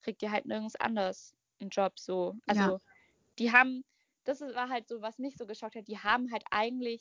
kriegt 0.01 0.23
ihr 0.23 0.31
halt 0.31 0.47
nirgends 0.47 0.77
anders 0.77 1.35
einen 1.61 1.71
Job 1.71 1.99
so. 1.99 2.37
Also 2.47 2.61
ja. 2.61 2.81
die 3.39 3.53
haben, 3.53 3.85
das 4.25 4.41
war 4.41 4.69
halt 4.69 4.89
so, 4.89 5.03
was 5.03 5.19
mich 5.19 5.37
so 5.37 5.47
geschockt 5.47 5.77
hat, 5.77 5.89
die 5.89 5.99
haben 5.99 6.31
halt 6.33 6.45
eigentlich 6.51 7.01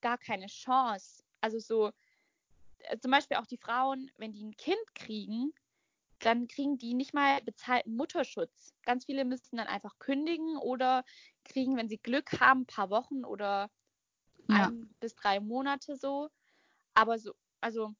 gar 0.00 0.18
keine 0.18 0.46
Chance. 0.46 1.22
Also 1.40 1.58
so, 1.58 1.92
zum 3.00 3.10
Beispiel 3.10 3.36
auch 3.36 3.46
die 3.46 3.56
Frauen, 3.56 4.10
wenn 4.16 4.32
die 4.32 4.44
ein 4.44 4.56
Kind 4.56 4.94
kriegen, 4.94 5.52
dann 6.20 6.48
kriegen 6.48 6.78
die 6.78 6.94
nicht 6.94 7.14
mal 7.14 7.40
bezahlten 7.42 7.96
Mutterschutz. 7.96 8.72
Ganz 8.84 9.04
viele 9.04 9.24
müssen 9.24 9.56
dann 9.56 9.68
einfach 9.68 9.98
kündigen 9.98 10.56
oder 10.56 11.04
kriegen, 11.44 11.76
wenn 11.76 11.88
sie 11.88 11.98
Glück 11.98 12.40
haben, 12.40 12.62
ein 12.62 12.66
paar 12.66 12.90
Wochen 12.90 13.24
oder 13.24 13.70
ja. 14.48 14.66
ein 14.66 14.94
bis 15.00 15.14
drei 15.14 15.40
Monate 15.40 15.96
so. 15.96 16.28
Aber 16.94 17.18
so, 17.18 17.34
also 17.60 17.94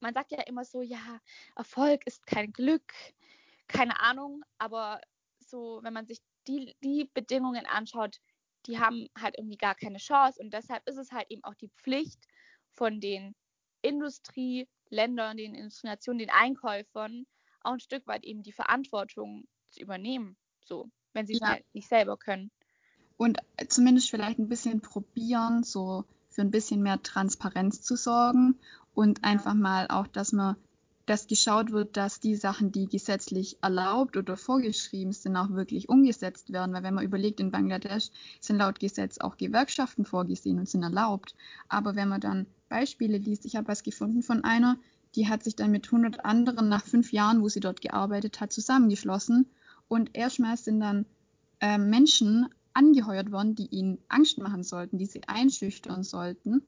man 0.00 0.14
sagt 0.14 0.32
ja 0.32 0.42
immer 0.42 0.64
so, 0.64 0.82
ja, 0.82 1.20
Erfolg 1.56 2.06
ist 2.06 2.26
kein 2.26 2.52
Glück, 2.52 2.92
keine 3.68 4.00
Ahnung, 4.00 4.44
aber 4.58 5.00
so, 5.38 5.80
wenn 5.82 5.92
man 5.92 6.06
sich 6.06 6.20
die, 6.46 6.74
die 6.82 7.08
Bedingungen 7.14 7.66
anschaut, 7.66 8.20
die 8.66 8.78
haben 8.78 9.08
halt 9.18 9.38
irgendwie 9.38 9.56
gar 9.56 9.74
keine 9.74 9.98
Chance 9.98 10.40
und 10.40 10.52
deshalb 10.52 10.86
ist 10.88 10.96
es 10.96 11.12
halt 11.12 11.30
eben 11.30 11.42
auch 11.44 11.54
die 11.54 11.70
Pflicht 11.76 12.26
von 12.70 13.00
den 13.00 13.34
Industrieländern, 13.82 15.36
den 15.36 15.54
Industrienationen, 15.54 16.18
den 16.18 16.30
Einkäufern 16.30 17.26
auch 17.62 17.72
ein 17.72 17.80
Stück 17.80 18.06
weit 18.06 18.24
eben 18.24 18.42
die 18.42 18.52
Verantwortung 18.52 19.46
zu 19.70 19.80
übernehmen, 19.80 20.36
so, 20.64 20.90
wenn 21.12 21.26
sie 21.26 21.34
es 21.34 21.40
ja. 21.40 21.58
nicht 21.72 21.88
selber 21.88 22.16
können. 22.16 22.50
Und 23.16 23.38
zumindest 23.68 24.10
vielleicht 24.10 24.38
ein 24.38 24.48
bisschen 24.48 24.80
probieren, 24.80 25.62
so 25.62 26.04
für 26.28 26.40
ein 26.40 26.50
bisschen 26.50 26.82
mehr 26.82 27.02
Transparenz 27.02 27.82
zu 27.82 27.96
sorgen 27.96 28.58
und 28.94 29.22
einfach 29.22 29.54
mal 29.54 29.86
auch, 29.88 30.06
dass 30.06 30.32
man 30.32 30.56
dass 31.06 31.26
geschaut 31.26 31.72
wird, 31.72 31.96
dass 31.96 32.20
die 32.20 32.36
Sachen, 32.36 32.70
die 32.70 32.86
gesetzlich 32.86 33.58
erlaubt 33.60 34.16
oder 34.16 34.36
vorgeschrieben 34.36 35.12
sind, 35.12 35.36
auch 35.36 35.50
wirklich 35.50 35.88
umgesetzt 35.88 36.52
werden. 36.52 36.72
Weil 36.72 36.84
wenn 36.84 36.94
man 36.94 37.04
überlegt, 37.04 37.40
in 37.40 37.50
Bangladesch 37.50 38.10
sind 38.40 38.58
laut 38.58 38.78
Gesetz 38.78 39.18
auch 39.18 39.36
Gewerkschaften 39.36 40.04
vorgesehen 40.04 40.58
und 40.58 40.68
sind 40.68 40.82
erlaubt. 40.82 41.34
Aber 41.68 41.96
wenn 41.96 42.08
man 42.08 42.20
dann 42.20 42.46
Beispiele 42.72 43.18
liest, 43.18 43.44
ich 43.44 43.56
habe 43.56 43.68
was 43.68 43.82
gefunden 43.82 44.22
von 44.22 44.44
einer, 44.44 44.78
die 45.14 45.28
hat 45.28 45.44
sich 45.44 45.56
dann 45.56 45.70
mit 45.70 45.86
100 45.86 46.24
anderen 46.24 46.68
nach 46.68 46.84
fünf 46.84 47.12
Jahren, 47.12 47.42
wo 47.42 47.48
sie 47.48 47.60
dort 47.60 47.80
gearbeitet 47.80 48.40
hat, 48.40 48.52
zusammengeschlossen. 48.52 49.50
Und 49.88 50.10
erstmal 50.14 50.56
sind 50.56 50.80
dann 50.80 51.06
äh, 51.60 51.78
Menschen 51.78 52.48
angeheuert 52.72 53.30
worden, 53.30 53.54
die 53.54 53.66
ihnen 53.66 53.98
Angst 54.08 54.38
machen 54.38 54.62
sollten, 54.62 54.98
die 54.98 55.06
sie 55.06 55.22
einschüchtern 55.26 56.02
sollten 56.02 56.62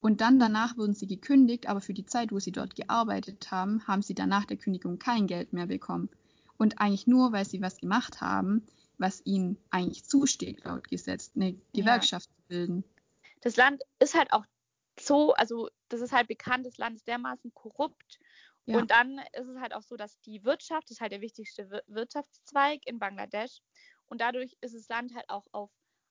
und 0.00 0.22
dann 0.22 0.38
danach 0.38 0.76
wurden 0.78 0.94
sie 0.94 1.06
gekündigt, 1.06 1.68
aber 1.68 1.80
für 1.80 1.92
die 1.92 2.06
Zeit, 2.06 2.32
wo 2.32 2.38
sie 2.38 2.52
dort 2.52 2.74
gearbeitet 2.74 3.50
haben, 3.50 3.86
haben 3.86 4.02
sie 4.02 4.14
danach 4.14 4.46
der 4.46 4.56
Kündigung 4.56 4.98
kein 4.98 5.26
Geld 5.26 5.52
mehr 5.52 5.66
bekommen. 5.66 6.08
Und 6.56 6.80
eigentlich 6.80 7.06
nur, 7.06 7.32
weil 7.32 7.44
sie 7.44 7.60
was 7.60 7.76
gemacht 7.76 8.20
haben, 8.20 8.66
was 8.98 9.24
ihnen 9.24 9.58
eigentlich 9.70 10.04
zusteht, 10.04 10.64
laut 10.64 10.88
Gesetz, 10.88 11.30
eine 11.34 11.54
Gewerkschaft 11.74 12.28
ja. 12.28 12.36
zu 12.36 12.48
bilden. 12.48 12.84
Das 13.42 13.56
Land 13.56 13.82
ist 13.98 14.14
halt 14.14 14.32
auch 14.32 14.44
so, 15.06 15.32
also 15.34 15.68
das 15.88 16.00
ist 16.00 16.12
halt 16.12 16.28
bekannt, 16.28 16.66
das 16.66 16.78
Land 16.78 16.96
ist 16.96 17.08
dermaßen 17.08 17.52
korrupt. 17.54 18.18
Ja. 18.66 18.78
Und 18.78 18.90
dann 18.90 19.18
ist 19.32 19.48
es 19.48 19.58
halt 19.58 19.74
auch 19.74 19.82
so, 19.82 19.96
dass 19.96 20.20
die 20.20 20.44
Wirtschaft, 20.44 20.84
das 20.84 20.96
ist 20.96 21.00
halt 21.00 21.12
der 21.12 21.20
wichtigste 21.20 21.82
Wirtschaftszweig 21.86 22.86
in 22.86 22.98
Bangladesch. 22.98 23.60
Und 24.06 24.20
dadurch 24.20 24.56
ist 24.60 24.74
das 24.74 24.88
Land 24.88 25.14
halt 25.14 25.28
auch 25.28 25.46
auf 25.52 25.70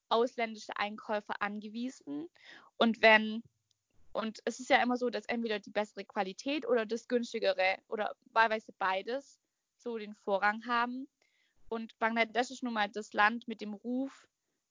ausländische 0.10 0.76
Einkäufer 0.76 1.42
angewiesen. 1.42 2.30
Und 2.78 3.02
wenn 3.02 3.44
und 4.12 4.40
es 4.46 4.60
ist 4.60 4.70
ja 4.70 4.82
immer 4.82 4.98
so, 4.98 5.10
dass 5.10 5.26
entweder 5.26 5.60
die 5.60 5.70
bessere 5.70 6.04
Qualität 6.04 6.68
oder 6.68 6.86
das 6.86 7.08
günstigere 7.08 7.78
oder 7.88 8.16
wahlweise 8.32 8.74
beides 8.80 9.40
so 9.78 9.98
den 9.98 10.16
Vorrang 10.16 10.66
haben. 10.66 11.08
Und 11.70 11.98
Bangladesch 12.00 12.50
ist 12.50 12.64
nun 12.64 12.74
mal 12.74 12.90
das 12.90 13.14
Land 13.14 13.48
mit 13.48 13.62
dem 13.62 13.74
Ruf, 13.74 14.28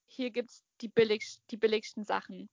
hier 0.06 0.30
gibt 0.30 0.50
es 0.50 0.64
die, 0.80 0.88
billig, 0.88 1.38
die 1.50 1.56
billigsten 1.56 2.04
Sachen. 2.04 2.48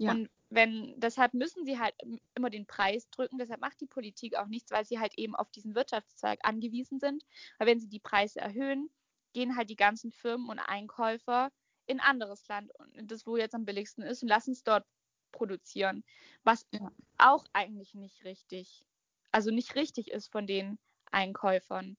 Ja. 0.00 0.12
Und 0.12 0.30
wenn, 0.48 0.98
deshalb 0.98 1.34
müssen 1.34 1.64
sie 1.66 1.78
halt 1.78 1.94
immer 2.34 2.48
den 2.48 2.66
Preis 2.66 3.08
drücken, 3.10 3.38
deshalb 3.38 3.60
macht 3.60 3.80
die 3.80 3.86
Politik 3.86 4.34
auch 4.36 4.46
nichts, 4.46 4.70
weil 4.70 4.86
sie 4.86 4.98
halt 4.98 5.16
eben 5.18 5.36
auf 5.36 5.50
diesen 5.50 5.74
Wirtschaftszweig 5.74 6.40
angewiesen 6.42 6.98
sind. 6.98 7.22
Weil 7.58 7.68
wenn 7.68 7.80
sie 7.80 7.88
die 7.88 8.00
Preise 8.00 8.40
erhöhen, 8.40 8.88
gehen 9.34 9.56
halt 9.56 9.68
die 9.68 9.76
ganzen 9.76 10.10
Firmen 10.10 10.48
und 10.48 10.58
Einkäufer 10.58 11.52
in 11.86 12.00
ein 12.00 12.06
anderes 12.06 12.48
Land, 12.48 12.72
das 13.02 13.26
wo 13.26 13.36
jetzt 13.36 13.54
am 13.54 13.66
billigsten 13.66 14.02
ist, 14.02 14.22
und 14.22 14.28
lassen 14.28 14.52
es 14.52 14.64
dort 14.64 14.86
produzieren, 15.32 16.02
was 16.44 16.66
ja. 16.72 16.90
auch 17.18 17.44
eigentlich 17.52 17.94
nicht 17.94 18.24
richtig, 18.24 18.86
also 19.32 19.50
nicht 19.50 19.74
richtig 19.74 20.10
ist 20.10 20.28
von 20.28 20.46
den 20.46 20.78
Einkäufern. 21.10 21.96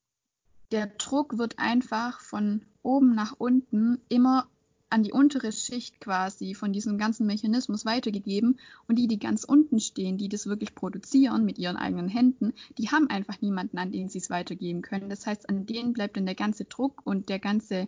Der 0.72 0.88
Druck 0.88 1.38
wird 1.38 1.60
einfach 1.60 2.20
von 2.22 2.66
oben 2.82 3.14
nach 3.14 3.34
unten 3.38 4.02
immer 4.10 4.50
an 4.92 5.04
die 5.04 5.14
untere 5.14 5.52
Schicht 5.52 6.00
quasi 6.02 6.54
von 6.54 6.74
diesem 6.74 6.98
ganzen 6.98 7.26
Mechanismus 7.26 7.86
weitergegeben 7.86 8.60
und 8.88 8.98
die, 8.98 9.08
die 9.08 9.20
ganz 9.20 9.44
unten 9.44 9.80
stehen, 9.80 10.18
die 10.18 10.30
das 10.30 10.48
wirklich 10.48 10.76
produzieren 10.76 11.46
mit 11.46 11.58
ihren 11.58 11.78
eigenen 11.78 12.10
Händen, 12.10 12.54
die 12.78 12.90
haben 12.90 13.10
einfach 13.10 13.42
niemanden, 13.42 13.78
an 13.78 13.92
den 13.92 14.10
sie 14.10 14.18
es 14.18 14.30
weitergeben 14.30 14.82
können. 14.82 15.10
Das 15.10 15.26
heißt, 15.26 15.48
an 15.50 15.66
denen 15.66 15.94
bleibt 15.94 16.18
dann 16.18 16.26
der 16.26 16.36
ganze 16.36 16.66
Druck 16.66 17.02
und 17.06 17.30
der 17.30 17.40
ganze, 17.40 17.88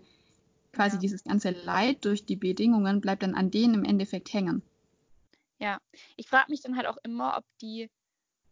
quasi 0.71 0.95
ja. 0.95 1.01
dieses 1.01 1.23
ganze 1.23 1.51
Leid 1.51 2.05
durch 2.05 2.25
die 2.25 2.37
Bedingungen 2.37 3.01
bleibt 3.01 3.23
dann 3.23 3.35
an 3.35 3.51
denen 3.51 3.73
im 3.73 3.83
Endeffekt 3.83 4.31
hängen. 4.33 4.61
Ja, 5.59 5.79
ich 6.15 6.27
frage 6.27 6.51
mich 6.51 6.61
dann 6.61 6.77
halt 6.77 6.87
auch 6.87 6.97
immer, 7.03 7.37
ob 7.37 7.45
die, 7.61 7.89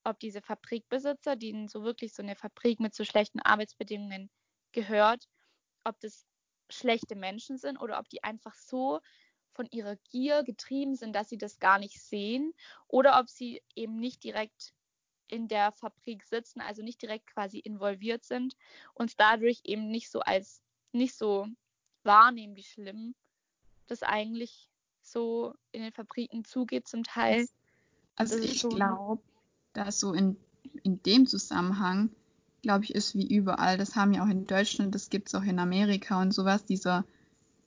ob 0.03 0.19
diese 0.19 0.41
Fabrikbesitzer, 0.41 1.35
denen 1.35 1.67
so 1.67 1.83
wirklich 1.83 2.13
so 2.13 2.21
eine 2.21 2.35
Fabrik 2.35 2.79
mit 2.79 2.93
so 2.93 3.05
schlechten 3.05 3.39
Arbeitsbedingungen 3.39 4.29
gehört, 4.71 5.27
ob 5.83 5.99
das 5.99 6.25
schlechte 6.73 7.15
Menschen 7.15 7.57
sind 7.57 7.77
oder 7.77 7.99
ob 7.99 8.09
die 8.09 8.23
einfach 8.23 8.55
so 8.55 8.99
von 9.53 9.67
ihrer 9.71 9.97
Gier 10.09 10.43
getrieben 10.43 10.95
sind, 10.95 11.13
dass 11.15 11.29
sie 11.29 11.37
das 11.37 11.59
gar 11.59 11.79
nicht 11.79 12.01
sehen 12.01 12.53
oder 12.87 13.19
ob 13.19 13.29
sie 13.29 13.61
eben 13.75 13.97
nicht 13.97 14.23
direkt 14.23 14.73
in 15.27 15.47
der 15.47 15.71
Fabrik 15.71 16.23
sitzen, 16.23 16.61
also 16.61 16.81
nicht 16.83 17.01
direkt 17.01 17.27
quasi 17.27 17.59
involviert 17.59 18.25
sind 18.25 18.55
und 18.93 19.19
dadurch 19.19 19.61
eben 19.63 19.89
nicht 19.89 20.09
so 20.09 20.19
als 20.19 20.61
nicht 20.91 21.15
so 21.15 21.47
wahrnehmen, 22.03 22.55
wie 22.55 22.63
schlimm 22.63 23.15
das 23.87 24.03
eigentlich 24.03 24.69
so 25.01 25.53
in 25.71 25.81
den 25.81 25.93
Fabriken 25.93 26.43
zugeht 26.45 26.87
zum 26.87 27.03
Teil. 27.03 27.47
Also 28.15 28.37
ich 28.37 28.61
glaube, 28.61 29.21
dass 29.73 29.99
so 29.99 30.13
in, 30.13 30.37
in 30.83 31.01
dem 31.03 31.25
Zusammenhang 31.27 32.13
glaube 32.61 32.83
ich, 32.85 32.95
ist 32.95 33.15
wie 33.15 33.27
überall. 33.27 33.77
Das 33.77 33.95
haben 33.95 34.11
wir 34.11 34.23
auch 34.23 34.29
in 34.29 34.47
Deutschland, 34.47 34.95
das 34.95 35.09
gibt 35.09 35.27
es 35.27 35.35
auch 35.35 35.43
in 35.43 35.59
Amerika 35.59 36.21
und 36.21 36.33
sowas, 36.33 36.65
dieser, 36.65 37.05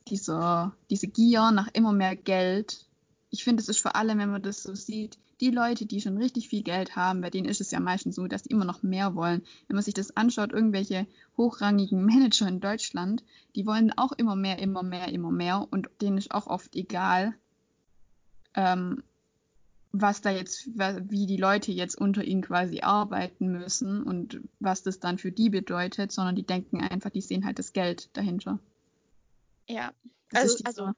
dieser, 0.09 0.75
diese 0.91 1.09
Gier 1.09 1.51
nach 1.51 1.69
immer 1.73 1.93
mehr 1.93 2.17
Geld. 2.17 2.87
Ich 3.31 3.45
finde, 3.45 3.63
es 3.63 3.69
ist 3.69 3.81
vor 3.81 3.97
allem, 3.97 4.19
wenn 4.19 4.31
man 4.31 4.43
das 4.43 4.63
so 4.63 4.75
sieht, 4.75 5.19
die 5.41 5.51
Leute, 5.51 5.87
die 5.87 6.01
schon 6.01 6.17
richtig 6.17 6.49
viel 6.49 6.63
Geld 6.63 6.95
haben, 6.95 7.21
bei 7.21 7.31
denen 7.31 7.49
ist 7.49 7.61
es 7.61 7.71
ja 7.71 7.81
meistens 7.81 8.15
so, 8.15 8.27
dass 8.27 8.45
die 8.45 8.51
immer 8.51 8.65
noch 8.65 8.83
mehr 8.83 9.15
wollen. 9.15 9.43
Wenn 9.67 9.75
man 9.75 9.85
sich 9.85 9.95
das 9.95 10.17
anschaut, 10.17 10.53
irgendwelche 10.53 11.07
hochrangigen 11.37 12.05
Manager 12.07 12.47
in 12.49 12.61
Deutschland, 12.61 13.25
die 13.55 13.67
wollen 13.67 13.93
auch 13.93 14.13
immer 14.13 14.37
mehr, 14.37 14.59
immer 14.59 14.83
mehr, 14.83 15.09
immer 15.09 15.33
mehr 15.33 15.67
und 15.71 15.91
denen 16.01 16.19
ist 16.19 16.31
auch 16.31 16.47
oft 16.47 16.75
egal, 16.77 17.35
ähm, 18.55 19.03
was 19.97 20.21
da 20.21 20.31
jetzt, 20.31 20.67
wie 20.67 21.27
die 21.27 21.37
Leute 21.37 21.71
jetzt 21.71 21.97
unter 21.97 22.25
ihnen 22.25 22.43
quasi 22.43 22.81
arbeiten 22.81 23.47
müssen 23.47 24.03
und 24.03 24.41
was 24.59 24.83
das 24.83 24.99
dann 24.99 25.19
für 25.19 25.31
die 25.31 25.51
bedeutet, 25.51 26.11
sondern 26.11 26.35
die 26.35 26.43
denken 26.43 26.81
einfach, 26.81 27.11
die 27.11 27.21
sehen 27.21 27.45
halt 27.47 27.61
das 27.61 27.73
Geld 27.73 28.11
dahinter. 28.17 28.59
Ja, 29.69 29.93
also, 30.33 30.65
also 30.65 30.91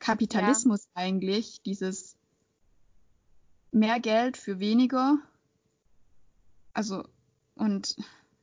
Kapitalismus 0.00 0.86
ja. 0.86 0.90
eigentlich, 0.94 1.62
dieses 1.62 2.16
mehr 3.70 4.00
Geld 4.00 4.36
für 4.36 4.58
weniger. 4.58 5.18
Also, 6.72 7.04
und 7.54 7.94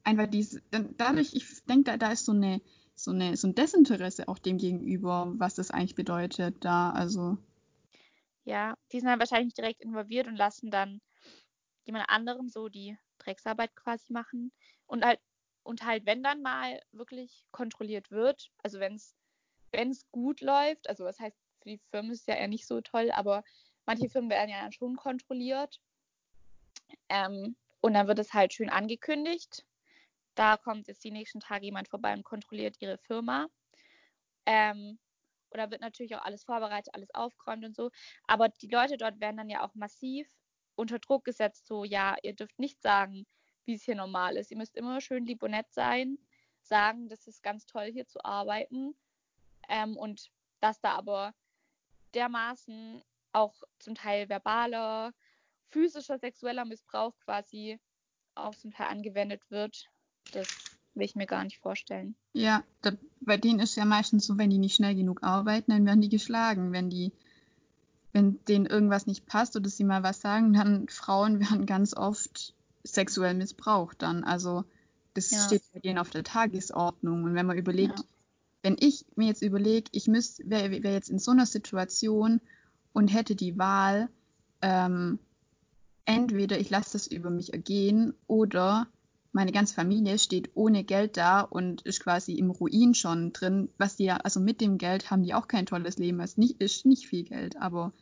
einfach 0.05 0.27
diese, 0.27 0.61
dadurch, 0.95 1.33
ich 1.33 1.65
denke, 1.65 1.91
da, 1.91 1.97
da 1.97 2.13
ist 2.13 2.23
so 2.23 2.31
eine, 2.31 2.61
so 2.95 3.11
eine, 3.11 3.35
so 3.35 3.49
ein 3.49 3.55
Desinteresse 3.55 4.29
auch 4.29 4.39
dem 4.39 4.59
gegenüber, 4.59 5.33
was 5.35 5.55
das 5.55 5.71
eigentlich 5.71 5.95
bedeutet, 5.95 6.63
da, 6.63 6.91
also. 6.91 7.37
Ja, 8.45 8.75
die 8.91 8.99
sind 8.99 9.09
dann 9.09 9.19
wahrscheinlich 9.19 9.53
direkt 9.53 9.81
involviert 9.81 10.27
und 10.27 10.35
lassen 10.35 10.71
dann 10.71 11.01
jemand 11.85 12.09
anderen 12.09 12.49
so 12.49 12.69
die 12.69 12.97
Drecksarbeit 13.19 13.75
quasi 13.75 14.11
machen. 14.13 14.51
Und 14.87 15.05
halt, 15.05 15.19
und 15.63 15.83
halt, 15.83 16.05
wenn 16.05 16.23
dann 16.23 16.41
mal 16.41 16.81
wirklich 16.91 17.45
kontrolliert 17.51 18.11
wird, 18.11 18.51
also 18.63 18.79
wenn 18.79 18.95
es 18.95 20.05
gut 20.11 20.41
läuft, 20.41 20.89
also 20.89 21.05
was 21.05 21.19
heißt, 21.19 21.37
für 21.61 21.69
die 21.69 21.81
Firmen 21.91 22.11
ist 22.11 22.21
es 22.21 22.25
ja 22.27 22.35
eher 22.35 22.47
nicht 22.47 22.65
so 22.65 22.81
toll, 22.81 23.11
aber 23.11 23.43
manche 23.85 24.09
Firmen 24.09 24.29
werden 24.29 24.49
ja 24.49 24.61
dann 24.61 24.71
schon 24.71 24.95
kontrolliert. 24.95 25.79
Ähm, 27.09 27.55
und 27.81 27.93
dann 27.93 28.07
wird 28.07 28.19
es 28.19 28.33
halt 28.33 28.53
schön 28.53 28.69
angekündigt. 28.69 29.65
Da 30.35 30.57
kommt 30.57 30.87
jetzt 30.87 31.03
die 31.03 31.11
nächsten 31.11 31.39
Tage 31.39 31.65
jemand 31.65 31.89
vorbei 31.89 32.13
und 32.13 32.23
kontrolliert 32.23 32.77
ihre 32.79 32.97
Firma. 32.97 33.47
Ähm, 34.45 34.99
oder 35.51 35.71
wird 35.71 35.81
natürlich 35.81 36.15
auch 36.15 36.23
alles 36.23 36.43
vorbereitet, 36.43 36.93
alles 36.93 37.13
aufgeräumt 37.13 37.65
und 37.65 37.75
so. 37.75 37.89
Aber 38.27 38.49
die 38.49 38.67
Leute 38.67 38.97
dort 38.97 39.19
werden 39.19 39.37
dann 39.37 39.49
ja 39.49 39.63
auch 39.63 39.75
massiv 39.75 40.27
unter 40.75 40.99
Druck 40.99 41.25
gesetzt, 41.25 41.67
so, 41.67 41.83
ja, 41.83 42.15
ihr 42.23 42.33
dürft 42.33 42.57
nicht 42.59 42.81
sagen, 42.81 43.25
wie 43.65 43.75
es 43.75 43.83
hier 43.83 43.95
normal 43.95 44.37
ist. 44.37 44.51
Ihr 44.51 44.57
müsst 44.57 44.75
immer 44.75 45.01
schön 45.01 45.25
lieb 45.25 45.43
und 45.43 45.51
nett 45.51 45.71
sein, 45.71 46.17
sagen, 46.61 47.09
das 47.09 47.27
ist 47.27 47.43
ganz 47.43 47.65
toll 47.65 47.91
hier 47.91 48.07
zu 48.07 48.23
arbeiten. 48.23 48.95
Ähm, 49.67 49.97
und 49.97 50.31
dass 50.61 50.79
da 50.79 50.93
aber 50.93 51.33
dermaßen 52.15 53.03
auch 53.33 53.61
zum 53.79 53.95
Teil 53.95 54.29
verbaler, 54.29 55.13
physischer, 55.69 56.17
sexueller 56.17 56.65
Missbrauch 56.65 57.17
quasi 57.19 57.79
auch 58.35 58.55
zum 58.55 58.71
Teil 58.71 58.87
angewendet 58.87 59.49
wird, 59.51 59.85
das 60.31 60.68
will 60.99 61.05
ich 61.05 61.15
mir 61.15 61.25
gar 61.25 61.43
nicht 61.43 61.59
vorstellen. 61.59 62.15
Ja, 62.33 62.63
da, 62.81 62.91
bei 63.21 63.37
denen 63.37 63.59
ist 63.59 63.75
ja 63.75 63.85
meistens 63.85 64.25
so, 64.25 64.37
wenn 64.37 64.49
die 64.49 64.57
nicht 64.57 64.75
schnell 64.75 64.95
genug 64.95 65.23
arbeiten, 65.23 65.71
dann 65.71 65.85
werden 65.85 66.01
die 66.01 66.09
geschlagen. 66.09 66.71
Wenn 66.71 66.89
die, 66.89 67.11
wenn 68.13 68.43
denen 68.45 68.65
irgendwas 68.65 69.07
nicht 69.07 69.25
passt 69.25 69.55
oder 69.55 69.69
sie 69.69 69.83
mal 69.83 70.03
was 70.03 70.21
sagen, 70.21 70.53
dann 70.53 70.87
Frauen 70.89 71.39
werden 71.39 71.65
ganz 71.65 71.95
oft 71.95 72.53
sexuell 72.83 73.33
missbraucht 73.33 74.01
dann. 74.01 74.23
Also 74.23 74.65
das 75.13 75.31
ja. 75.31 75.39
steht 75.39 75.63
bei 75.73 75.79
denen 75.79 75.97
auf 75.97 76.09
der 76.09 76.23
Tagesordnung. 76.23 77.23
Und 77.23 77.35
wenn 77.35 77.45
man 77.45 77.57
überlegt, 77.57 77.99
ja. 77.99 78.05
wenn 78.63 78.77
ich 78.79 79.05
mir 79.15 79.27
jetzt 79.27 79.41
überlege, 79.41 79.89
ich 79.91 80.07
müsste, 80.07 80.49
wäre 80.49 80.83
wär 80.83 80.93
jetzt 80.93 81.09
in 81.09 81.19
so 81.19 81.31
einer 81.31 81.45
Situation 81.45 82.41
und 82.93 83.07
hätte 83.07 83.35
die 83.35 83.57
Wahl, 83.57 84.09
ähm, 84.61 85.19
entweder 86.05 86.59
ich 86.59 86.69
lasse 86.69 86.93
das 86.93 87.07
über 87.07 87.29
mich 87.29 87.53
ergehen 87.53 88.13
oder 88.27 88.87
meine 89.31 89.51
ganze 89.51 89.75
Familie 89.75 90.17
steht 90.17 90.51
ohne 90.55 90.83
Geld 90.83 91.17
da 91.17 91.41
und 91.41 91.81
ist 91.83 92.01
quasi 92.01 92.33
im 92.33 92.49
Ruin 92.49 92.95
schon 92.95 93.31
drin, 93.31 93.69
was 93.77 93.95
die 93.95 94.05
ja, 94.05 94.17
also 94.17 94.39
mit 94.39 94.59
dem 94.59 94.77
Geld 94.77 95.11
haben 95.11 95.23
die 95.23 95.33
auch 95.33 95.47
kein 95.47 95.65
tolles 95.65 95.97
Leben. 95.97 96.19
Es 96.19 96.37
nicht, 96.37 96.59
ist 96.59 96.85
nicht 96.85 97.07
viel 97.07 97.23
Geld, 97.23 97.57
aber 97.57 97.93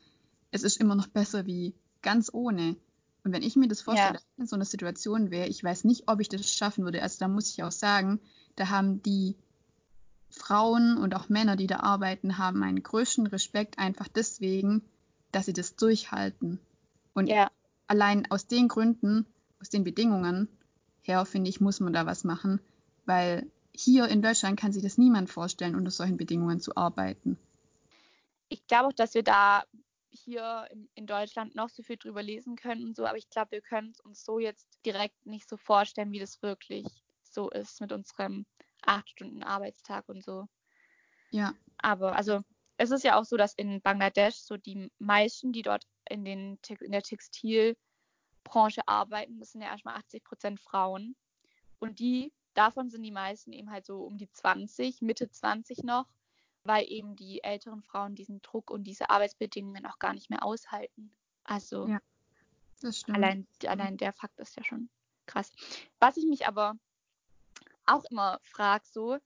es 0.51 0.63
ist 0.63 0.79
immer 0.79 0.95
noch 0.95 1.07
besser 1.07 1.45
wie 1.45 1.73
ganz 2.01 2.29
ohne. 2.33 2.77
Und 3.23 3.33
wenn 3.33 3.43
ich 3.43 3.57
mir 3.57 3.67
das 3.67 3.81
vorstelle, 3.81 4.07
ja. 4.07 4.13
dass 4.13 4.23
ich 4.23 4.39
in 4.39 4.47
so 4.47 4.55
einer 4.55 4.65
Situation 4.65 5.31
wäre, 5.31 5.47
ich 5.47 5.61
weiß 5.61 5.83
nicht, 5.83 6.07
ob 6.07 6.21
ich 6.21 6.29
das 6.29 6.49
schaffen 6.53 6.85
würde. 6.85 7.01
Also 7.01 7.17
da 7.19 7.27
muss 7.27 7.49
ich 7.49 7.61
auch 7.63 7.71
sagen, 7.71 8.21
da 8.55 8.69
haben 8.69 9.03
die 9.03 9.35
Frauen 10.29 10.97
und 10.97 11.13
auch 11.13 11.27
Männer, 11.27 11.57
die 11.57 11.67
da 11.67 11.81
arbeiten, 11.81 12.37
haben 12.37 12.59
meinen 12.59 12.81
größten 12.81 13.27
Respekt 13.27 13.79
einfach 13.79 14.07
deswegen, 14.07 14.81
dass 15.31 15.45
sie 15.45 15.53
das 15.53 15.75
durchhalten. 15.75 16.59
Und 17.13 17.27
ja. 17.27 17.51
allein 17.87 18.29
aus 18.31 18.47
den 18.47 18.69
Gründen, 18.69 19.25
aus 19.59 19.69
den 19.69 19.83
Bedingungen, 19.83 20.47
her, 21.07 21.25
finde 21.25 21.49
ich, 21.49 21.61
muss 21.61 21.79
man 21.79 21.93
da 21.93 22.05
was 22.05 22.23
machen, 22.23 22.59
weil 23.05 23.49
hier 23.75 24.07
in 24.07 24.21
Deutschland 24.21 24.59
kann 24.59 24.71
sich 24.71 24.83
das 24.83 24.97
niemand 24.97 25.29
vorstellen, 25.29 25.75
unter 25.75 25.91
solchen 25.91 26.17
Bedingungen 26.17 26.59
zu 26.59 26.75
arbeiten. 26.75 27.37
Ich 28.49 28.65
glaube 28.67 28.87
auch, 28.87 28.93
dass 28.93 29.13
wir 29.13 29.23
da 29.23 29.63
hier 30.09 30.67
in, 30.95 31.05
Deutschland 31.05 31.55
noch 31.55 31.69
so 31.69 31.83
viel 31.83 31.97
drüber 31.97 32.23
lesen 32.23 32.55
können 32.55 32.85
und 32.85 32.95
so, 32.95 33.05
aber 33.05 33.17
ich 33.17 33.29
glaube, 33.29 33.51
wir 33.51 33.61
können 33.61 33.91
es 33.91 33.99
uns 33.99 34.23
so 34.23 34.39
jetzt 34.39 34.67
direkt 34.85 35.25
nicht 35.25 35.47
so 35.47 35.57
vorstellen, 35.57 36.11
wie 36.11 36.19
das 36.19 36.41
wirklich 36.41 36.85
so 37.21 37.49
ist 37.49 37.81
mit 37.81 37.91
unserem 37.91 38.45
acht 38.81 39.09
Stunden 39.09 39.43
Arbeitstag 39.43 40.07
und 40.09 40.23
so. 40.23 40.47
Ja. 41.29 41.53
Aber 41.77 42.15
also 42.15 42.41
es 42.77 42.91
ist 42.91 43.03
ja 43.03 43.19
auch 43.19 43.25
so, 43.25 43.37
dass 43.37 43.53
in 43.53 43.81
Bangladesch 43.81 44.35
so 44.35 44.57
die 44.57 44.89
meisten, 44.97 45.51
die 45.51 45.61
dort 45.61 45.83
in, 46.09 46.25
den, 46.25 46.57
in 46.79 46.91
der 46.91 47.01
Textil 47.01 47.75
Branche 48.47 48.87
arbeiten, 48.87 49.39
das 49.39 49.51
sind 49.51 49.61
ja 49.61 49.69
erstmal 49.69 49.95
80 49.95 50.23
Prozent 50.23 50.59
Frauen. 50.59 51.15
Und 51.79 51.99
die, 51.99 52.31
davon 52.53 52.89
sind 52.89 53.03
die 53.03 53.11
meisten 53.11 53.51
eben 53.51 53.69
halt 53.69 53.85
so 53.85 54.01
um 54.01 54.17
die 54.17 54.31
20, 54.31 55.01
Mitte 55.01 55.29
20 55.29 55.83
noch, 55.83 56.07
weil 56.63 56.85
eben 56.89 57.15
die 57.15 57.43
älteren 57.43 57.83
Frauen 57.83 58.15
diesen 58.15 58.41
Druck 58.41 58.71
und 58.71 58.85
diese 58.85 59.09
Arbeitsbedingungen 59.09 59.85
auch 59.85 59.99
gar 59.99 60.13
nicht 60.13 60.29
mehr 60.29 60.43
aushalten. 60.43 61.11
Also 61.43 61.87
ja, 61.87 61.99
allein, 63.07 63.47
allein 63.65 63.97
der 63.97 64.13
Fakt 64.13 64.39
ist 64.39 64.55
ja 64.55 64.63
schon 64.63 64.89
krass. 65.25 65.51
Was 65.99 66.17
ich 66.17 66.25
mich 66.25 66.47
aber 66.47 66.75
auch 67.85 68.03
immer 68.09 68.39
frage, 68.43 68.85
so, 68.85 69.17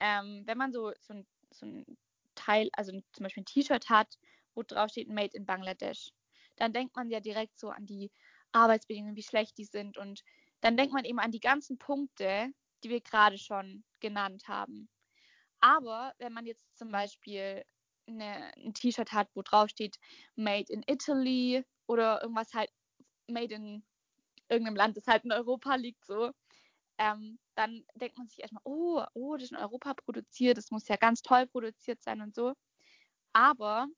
ähm, 0.00 0.42
wenn 0.44 0.58
man 0.58 0.72
so, 0.72 0.92
so, 1.00 1.14
ein, 1.14 1.26
so 1.50 1.66
ein 1.66 1.98
Teil, 2.34 2.68
also 2.72 2.92
zum 3.12 3.22
Beispiel 3.22 3.42
ein 3.42 3.46
T-Shirt 3.46 3.88
hat, 3.88 4.18
wo 4.54 4.62
drauf 4.62 4.90
steht 4.90 5.08
Made 5.08 5.36
in 5.36 5.46
Bangladesch, 5.46 6.12
dann 6.56 6.72
denkt 6.72 6.96
man 6.96 7.08
ja 7.10 7.20
direkt 7.20 7.58
so 7.58 7.70
an 7.70 7.86
die 7.86 8.10
Arbeitsbedingungen, 8.52 9.16
wie 9.16 9.22
schlecht 9.22 9.58
die 9.58 9.64
sind. 9.64 9.98
Und 9.98 10.22
dann 10.60 10.76
denkt 10.76 10.92
man 10.92 11.04
eben 11.04 11.18
an 11.18 11.30
die 11.30 11.40
ganzen 11.40 11.78
Punkte, 11.78 12.50
die 12.82 12.90
wir 12.90 13.00
gerade 13.00 13.38
schon 13.38 13.84
genannt 14.00 14.48
haben. 14.48 14.88
Aber 15.60 16.12
wenn 16.18 16.32
man 16.32 16.46
jetzt 16.46 16.76
zum 16.76 16.90
Beispiel 16.90 17.64
eine, 18.06 18.52
ein 18.56 18.74
T-Shirt 18.74 19.12
hat, 19.12 19.28
wo 19.34 19.42
drauf 19.42 19.68
steht 19.70 19.98
Made 20.36 20.72
in 20.72 20.84
Italy 20.86 21.64
oder 21.86 22.22
irgendwas 22.22 22.52
halt 22.54 22.70
Made 23.26 23.54
in 23.54 23.84
irgendeinem 24.48 24.76
Land, 24.76 24.96
das 24.96 25.06
halt 25.06 25.24
in 25.24 25.32
Europa 25.32 25.74
liegt, 25.74 26.04
so, 26.04 26.30
ähm, 26.98 27.38
dann 27.54 27.84
denkt 27.94 28.16
man 28.16 28.28
sich 28.28 28.40
erstmal, 28.40 28.62
oh, 28.64 29.04
oh, 29.14 29.34
das 29.34 29.44
ist 29.44 29.52
in 29.52 29.58
Europa 29.58 29.94
produziert, 29.94 30.56
das 30.56 30.70
muss 30.70 30.88
ja 30.88 30.96
ganz 30.96 31.22
toll 31.22 31.46
produziert 31.46 32.02
sein 32.02 32.20
und 32.20 32.34
so. 32.34 32.54
Aber 33.32 33.88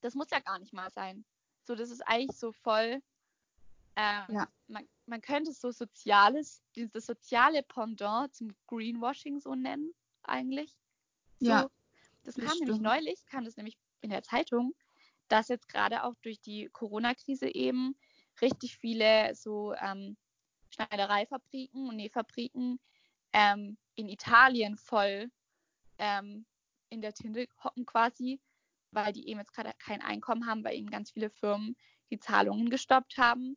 das 0.00 0.14
muss 0.14 0.30
ja 0.30 0.40
gar 0.40 0.58
nicht 0.58 0.72
mal 0.72 0.90
sein. 0.90 1.24
So, 1.64 1.74
das 1.74 1.90
ist 1.90 2.02
eigentlich 2.02 2.36
so 2.36 2.52
voll. 2.52 3.00
Ähm, 3.96 4.26
Ja. 4.28 4.48
man, 4.68 4.88
man 5.06 5.20
könnte 5.20 5.50
es 5.50 5.60
so 5.60 5.70
soziales, 5.70 6.62
das 6.76 7.06
soziale 7.06 7.62
Pendant 7.62 8.34
zum 8.34 8.48
Greenwashing 8.66 9.40
so 9.40 9.54
nennen, 9.54 9.92
eigentlich. 10.22 10.76
So, 11.38 11.48
Ja, 11.48 11.68
das 12.24 12.36
das 12.36 12.44
kam 12.44 12.58
nämlich 12.58 12.78
stimmt. 12.78 12.80
neulich, 12.80 13.24
kam 13.26 13.44
das 13.44 13.56
nämlich 13.56 13.76
in 14.00 14.10
der 14.10 14.22
Zeitung, 14.22 14.74
dass 15.28 15.48
jetzt 15.48 15.68
gerade 15.68 16.04
auch 16.04 16.14
durch 16.22 16.40
die 16.40 16.68
Corona-Krise 16.72 17.54
eben 17.54 17.96
richtig 18.40 18.76
viele 18.78 19.34
so 19.34 19.74
ähm, 19.74 20.16
Schneidereifabriken 20.70 21.88
und 21.88 21.96
Nähfabriken 21.96 22.80
ähm, 23.32 23.78
in 23.94 24.08
Italien 24.08 24.76
voll 24.76 25.30
ähm, 25.98 26.46
in 26.90 27.00
der 27.02 27.14
Tinte 27.14 27.46
hocken 27.62 27.86
quasi, 27.86 28.40
weil 28.90 29.12
die 29.12 29.28
eben 29.28 29.40
jetzt 29.40 29.54
gerade 29.54 29.72
kein 29.78 30.02
Einkommen 30.02 30.46
haben, 30.46 30.64
weil 30.64 30.76
eben 30.76 30.90
ganz 30.90 31.10
viele 31.12 31.30
Firmen 31.30 31.76
die 32.10 32.18
Zahlungen 32.20 32.70
gestoppt 32.70 33.16
haben. 33.18 33.56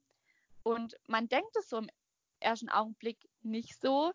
Und 0.65 0.95
man 1.07 1.29
denkt 1.29 1.55
es 1.57 1.69
so 1.69 1.77
im 1.77 1.89
ersten 2.39 2.69
Augenblick 2.69 3.29
nicht 3.43 3.79
so, 3.79 4.11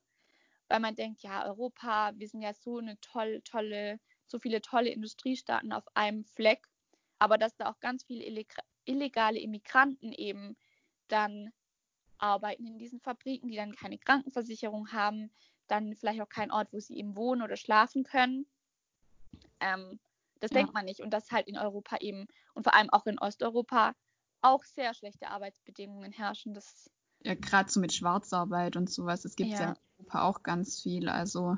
weil 0.66 0.80
man 0.80 0.96
denkt, 0.96 1.22
ja, 1.22 1.44
Europa, 1.46 2.10
wir 2.16 2.26
sind 2.26 2.42
ja 2.42 2.52
so 2.52 2.78
eine 2.78 2.98
tolle, 3.00 3.40
tolle, 3.44 4.00
so 4.26 4.40
viele 4.40 4.60
tolle 4.60 4.90
Industriestaaten 4.90 5.72
auf 5.72 5.84
einem 5.94 6.24
Fleck, 6.24 6.66
aber 7.20 7.38
dass 7.38 7.56
da 7.56 7.70
auch 7.70 7.78
ganz 7.78 8.02
viele 8.02 8.24
illeg- 8.24 8.58
illegale 8.84 9.38
Immigranten 9.38 10.12
eben 10.12 10.56
dann 11.06 11.52
arbeiten 12.18 12.66
in 12.66 12.78
diesen 12.78 13.00
Fabriken, 13.00 13.48
die 13.48 13.56
dann 13.56 13.76
keine 13.76 13.98
Krankenversicherung 13.98 14.90
haben, 14.92 15.32
dann 15.68 15.94
vielleicht 15.94 16.20
auch 16.20 16.28
keinen 16.28 16.50
Ort, 16.50 16.72
wo 16.72 16.80
sie 16.80 16.96
eben 16.96 17.14
wohnen 17.14 17.42
oder 17.42 17.56
schlafen 17.56 18.02
können. 18.02 18.50
Ähm, 19.60 20.00
das 20.40 20.50
Ja. 20.50 20.58
denkt 20.58 20.74
man 20.74 20.84
nicht. 20.84 20.98
Und 21.00 21.10
dass 21.10 21.30
halt 21.30 21.46
in 21.46 21.56
Europa 21.56 21.98
eben 22.00 22.26
und 22.54 22.64
vor 22.64 22.74
allem 22.74 22.90
auch 22.90 23.06
in 23.06 23.20
Osteuropa 23.20 23.94
auch 24.42 24.64
sehr 24.64 24.94
schlechte 24.94 25.29
Arbeitsbedingungen 25.29 26.12
herrschen. 26.12 26.55
Das 26.55 26.90
Ja, 27.24 27.35
gerade 27.35 27.70
so 27.70 27.81
mit 27.81 27.92
Schwarzarbeit 27.92 28.76
und 28.76 28.90
sowas, 28.90 29.22
das 29.22 29.37
gibt 29.37 29.53
es 29.53 29.59
ja. 29.61 29.66
Ja. 29.66 29.72
in 29.72 29.76
Europa 29.98 30.22
auch 30.22 30.42
ganz 30.42 30.81
viel. 30.81 31.09
Also, 31.09 31.57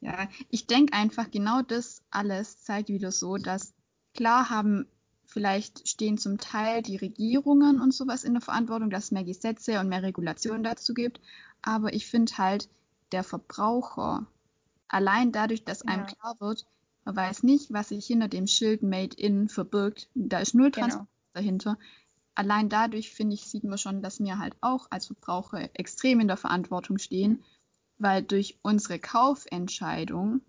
ja, 0.00 0.28
ich 0.50 0.66
denke 0.66 0.92
einfach, 0.94 1.30
genau 1.30 1.62
das 1.62 2.02
alles 2.10 2.58
zeigt 2.62 2.88
wieder 2.88 3.10
so, 3.12 3.36
dass 3.36 3.74
klar 4.14 4.50
haben, 4.50 4.86
vielleicht 5.26 5.88
stehen 5.88 6.18
zum 6.18 6.38
Teil 6.38 6.82
die 6.82 6.96
Regierungen 6.96 7.80
und 7.80 7.92
sowas 7.92 8.24
in 8.24 8.34
der 8.34 8.42
Verantwortung, 8.42 8.90
dass 8.90 9.04
es 9.04 9.10
mehr 9.10 9.24
Gesetze 9.24 9.80
und 9.80 9.88
mehr 9.88 10.02
Regulationen 10.02 10.62
dazu 10.62 10.94
gibt. 10.94 11.20
Aber 11.62 11.92
ich 11.94 12.06
finde 12.06 12.36
halt, 12.38 12.68
der 13.12 13.24
Verbraucher, 13.24 14.26
allein 14.88 15.32
dadurch, 15.32 15.64
dass 15.64 15.82
einem 15.82 16.06
Ja. 16.06 16.12
klar 16.14 16.36
wird, 16.40 16.66
man 17.04 17.16
weiß 17.16 17.42
nicht, 17.42 17.72
was 17.72 17.88
sich 17.88 18.06
hinter 18.06 18.28
dem 18.28 18.46
Schild 18.46 18.82
Made 18.82 19.16
in 19.16 19.48
verbirgt. 19.48 20.08
Da 20.14 20.38
ist 20.38 20.54
null 20.54 20.70
Genau. 20.70 20.80
Transparenz 20.80 21.08
dahinter 21.34 21.78
allein 22.34 22.68
dadurch, 22.68 23.10
finde 23.12 23.34
ich, 23.34 23.42
sieht 23.46 23.64
man 23.64 23.78
schon, 23.78 24.02
dass 24.02 24.20
wir 24.20 24.38
halt 24.38 24.54
auch 24.60 24.86
als 24.90 25.06
Verbraucher 25.06 25.68
extrem 25.74 26.20
in 26.20 26.28
der 26.28 26.36
Verantwortung 26.36 26.98
stehen, 26.98 27.42
weil 27.98 28.22
durch 28.22 28.58
unsere 28.62 28.98
Kaufentscheidung 28.98 30.40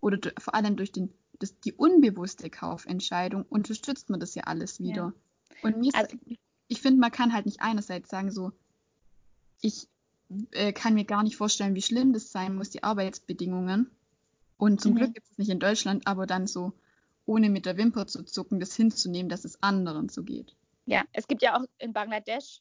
oder 0.00 0.18
vor 0.38 0.54
allem 0.54 0.76
durch 0.76 0.92
den, 0.92 1.12
das, 1.38 1.58
die 1.60 1.72
unbewusste 1.72 2.48
Kaufentscheidung 2.50 3.44
unterstützt 3.48 4.08
man 4.10 4.20
das 4.20 4.34
ja 4.34 4.44
alles 4.44 4.80
wieder. 4.80 5.12
Und 5.62 5.78
mir 5.78 5.90
Also- 5.94 6.16
ich 6.68 6.80
finde, 6.80 7.00
man 7.00 7.12
kann 7.12 7.32
halt 7.32 7.46
nicht 7.46 7.60
einerseits 7.60 8.10
sagen, 8.10 8.30
so, 8.32 8.52
ich 9.60 9.88
äh, 10.50 10.72
kann 10.72 10.94
mir 10.94 11.04
gar 11.04 11.22
nicht 11.22 11.36
vorstellen, 11.36 11.76
wie 11.76 11.82
schlimm 11.82 12.12
das 12.12 12.32
sein 12.32 12.56
muss, 12.56 12.70
die 12.70 12.82
Arbeitsbedingungen. 12.82 13.90
Und 14.58 14.80
zum 14.80 14.92
Mhm. 14.92 14.96
Glück 14.96 15.14
gibt 15.14 15.30
es 15.30 15.38
nicht 15.38 15.50
in 15.50 15.60
Deutschland, 15.60 16.06
aber 16.06 16.26
dann 16.26 16.46
so, 16.48 16.72
ohne 17.26 17.48
mit 17.50 17.66
der 17.66 17.76
Wimper 17.76 18.06
zu 18.08 18.24
zucken, 18.24 18.58
das 18.58 18.74
hinzunehmen, 18.74 19.28
dass 19.28 19.44
es 19.44 19.62
anderen 19.62 20.08
so 20.08 20.22
geht. 20.24 20.56
Ja, 20.86 21.04
es 21.12 21.26
gibt 21.26 21.42
ja 21.42 21.56
auch 21.56 21.64
in 21.78 21.92
Bangladesch 21.92 22.60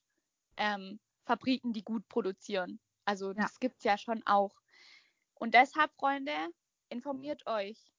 ähm, 0.58 1.00
Fabriken, 1.26 1.74
die 1.74 1.84
gut 1.84 2.08
produzieren. 2.10 2.80
Also 3.06 3.30
Ja. 3.30 3.44
das 3.44 3.60
gibt 3.60 3.78
es 3.78 3.84
ja 3.84 3.98
schon 3.98 4.26
auch. 4.26 4.56
Und 5.36 5.54
deshalb, 5.54 5.94
Freunde, 5.94 6.34
informiert 6.90 7.46
euch. 7.46 7.92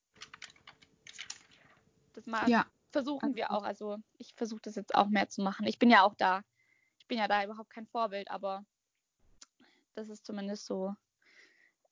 Das 2.14 2.26
mal 2.26 2.48
Ja, 2.50 2.66
versuchen 2.90 3.34
wir 3.34 3.50
auch. 3.50 3.62
Also 3.62 3.98
ich 4.18 4.34
versuche 4.34 4.62
das 4.62 4.74
jetzt 4.74 4.94
auch 4.94 5.08
mehr 5.08 5.28
zu 5.28 5.42
machen. 5.42 5.66
Ich 5.66 5.78
bin 5.78 5.90
ja 5.90 6.02
auch 6.02 6.14
da. 6.14 6.42
Ich 6.98 7.06
bin 7.06 7.18
ja 7.18 7.28
da 7.28 7.44
überhaupt 7.44 7.70
kein 7.70 7.86
Vorbild, 7.86 8.30
aber 8.30 8.64
das 9.94 10.08
ist 10.08 10.26
zumindest 10.26 10.66
so. 10.66 10.94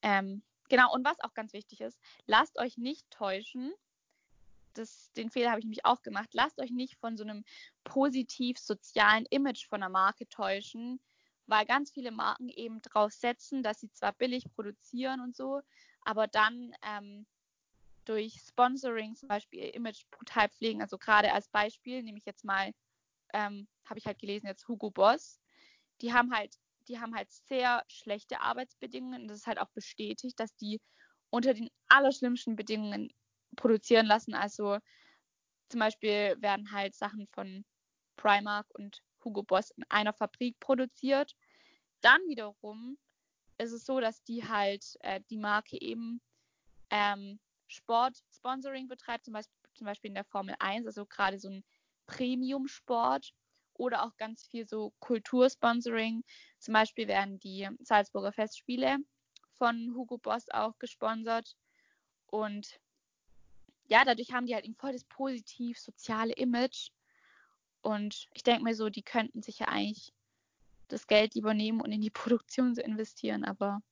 Ähm, 0.02 0.42
genau, 0.68 0.92
und 0.92 1.04
was 1.04 1.20
auch 1.20 1.34
ganz 1.34 1.52
wichtig 1.52 1.80
ist, 1.80 2.00
lasst 2.26 2.58
euch 2.58 2.76
nicht 2.78 3.08
täuschen. 3.10 3.72
Das, 4.74 5.12
den 5.12 5.30
Fehler 5.30 5.50
habe 5.50 5.60
ich 5.60 5.64
nämlich 5.64 5.84
auch 5.84 6.02
gemacht. 6.02 6.30
Lasst 6.32 6.60
euch 6.60 6.70
nicht 6.70 6.96
von 6.98 7.16
so 7.16 7.24
einem 7.24 7.44
positiv 7.84 8.58
sozialen 8.58 9.26
Image 9.30 9.66
von 9.68 9.82
einer 9.82 9.90
Marke 9.90 10.28
täuschen, 10.28 11.00
weil 11.46 11.66
ganz 11.66 11.90
viele 11.90 12.10
Marken 12.10 12.48
eben 12.48 12.80
drauf 12.82 13.12
setzen, 13.12 13.62
dass 13.62 13.80
sie 13.80 13.90
zwar 13.90 14.12
billig 14.12 14.44
produzieren 14.54 15.20
und 15.20 15.36
so, 15.36 15.60
aber 16.02 16.26
dann 16.26 16.74
ähm, 16.82 17.26
durch 18.04 18.40
Sponsoring 18.46 19.16
zum 19.16 19.28
Beispiel 19.28 19.60
ihr 19.60 19.74
Image 19.74 20.04
brutal 20.10 20.48
pflegen. 20.48 20.82
Also 20.82 20.98
gerade 20.98 21.32
als 21.32 21.48
Beispiel 21.48 22.02
nehme 22.02 22.18
ich 22.18 22.24
jetzt 22.24 22.44
mal, 22.44 22.72
ähm, 23.32 23.68
habe 23.86 23.98
ich 23.98 24.06
halt 24.06 24.18
gelesen, 24.18 24.46
jetzt 24.46 24.68
Hugo 24.68 24.90
Boss. 24.90 25.40
Die 26.00 26.12
haben 26.12 26.34
halt, 26.34 26.56
die 26.88 27.00
haben 27.00 27.14
halt 27.14 27.30
sehr 27.30 27.84
schlechte 27.88 28.40
Arbeitsbedingungen 28.40 29.22
und 29.22 29.28
das 29.28 29.38
ist 29.38 29.46
halt 29.46 29.58
auch 29.58 29.70
bestätigt, 29.70 30.38
dass 30.38 30.54
die 30.56 30.80
unter 31.30 31.54
den 31.54 31.70
allerschlimmsten 31.88 32.56
Bedingungen 32.56 33.10
produzieren 33.54 34.06
lassen. 34.06 34.34
Also 34.34 34.78
zum 35.68 35.80
Beispiel 35.80 36.36
werden 36.40 36.72
halt 36.72 36.94
Sachen 36.94 37.26
von 37.28 37.64
Primark 38.16 38.66
und 38.74 39.02
Hugo 39.24 39.42
Boss 39.42 39.70
in 39.70 39.84
einer 39.88 40.12
Fabrik 40.12 40.58
produziert. 40.60 41.34
Dann 42.00 42.20
wiederum 42.28 42.98
ist 43.58 43.72
es 43.72 43.84
so, 43.84 44.00
dass 44.00 44.22
die 44.24 44.46
halt 44.46 44.84
äh, 45.00 45.20
die 45.30 45.38
Marke 45.38 45.80
eben 45.80 46.20
ähm, 46.90 47.40
Sport-Sponsoring 47.68 48.88
betreibt, 48.88 49.24
zum 49.24 49.34
Beispiel, 49.34 49.54
zum 49.74 49.86
Beispiel 49.86 50.08
in 50.08 50.14
der 50.14 50.24
Formel 50.24 50.54
1, 50.58 50.86
also 50.86 51.06
gerade 51.06 51.38
so 51.38 51.48
ein 51.48 51.64
Premium-Sport 52.06 53.32
oder 53.74 54.04
auch 54.04 54.16
ganz 54.16 54.46
viel 54.46 54.68
so 54.68 54.92
Kultursponsoring. 55.00 56.22
Zum 56.58 56.74
Beispiel 56.74 57.08
werden 57.08 57.40
die 57.40 57.68
Salzburger 57.80 58.32
Festspiele 58.32 58.98
von 59.54 59.94
Hugo 59.94 60.18
Boss 60.18 60.48
auch 60.50 60.78
gesponsert. 60.78 61.56
Und 62.26 62.78
ja, 63.88 64.04
dadurch 64.04 64.32
haben 64.32 64.46
die 64.46 64.54
halt 64.54 64.64
ein 64.64 64.74
voll 64.74 64.92
das 64.92 65.04
positiv 65.04 65.78
soziale 65.78 66.32
Image. 66.32 66.90
Und 67.82 68.28
ich 68.32 68.42
denke 68.42 68.64
mir 68.64 68.74
so, 68.74 68.88
die 68.88 69.02
könnten 69.02 69.42
sich 69.42 69.58
ja 69.58 69.68
eigentlich 69.68 70.12
das 70.88 71.06
Geld 71.06 71.34
lieber 71.34 71.54
nehmen 71.54 71.80
und 71.80 71.92
in 71.92 72.00
die 72.00 72.10
Produktion 72.44 72.74
so 72.74 72.82
investieren. 72.82 73.44
Aber 73.44 73.82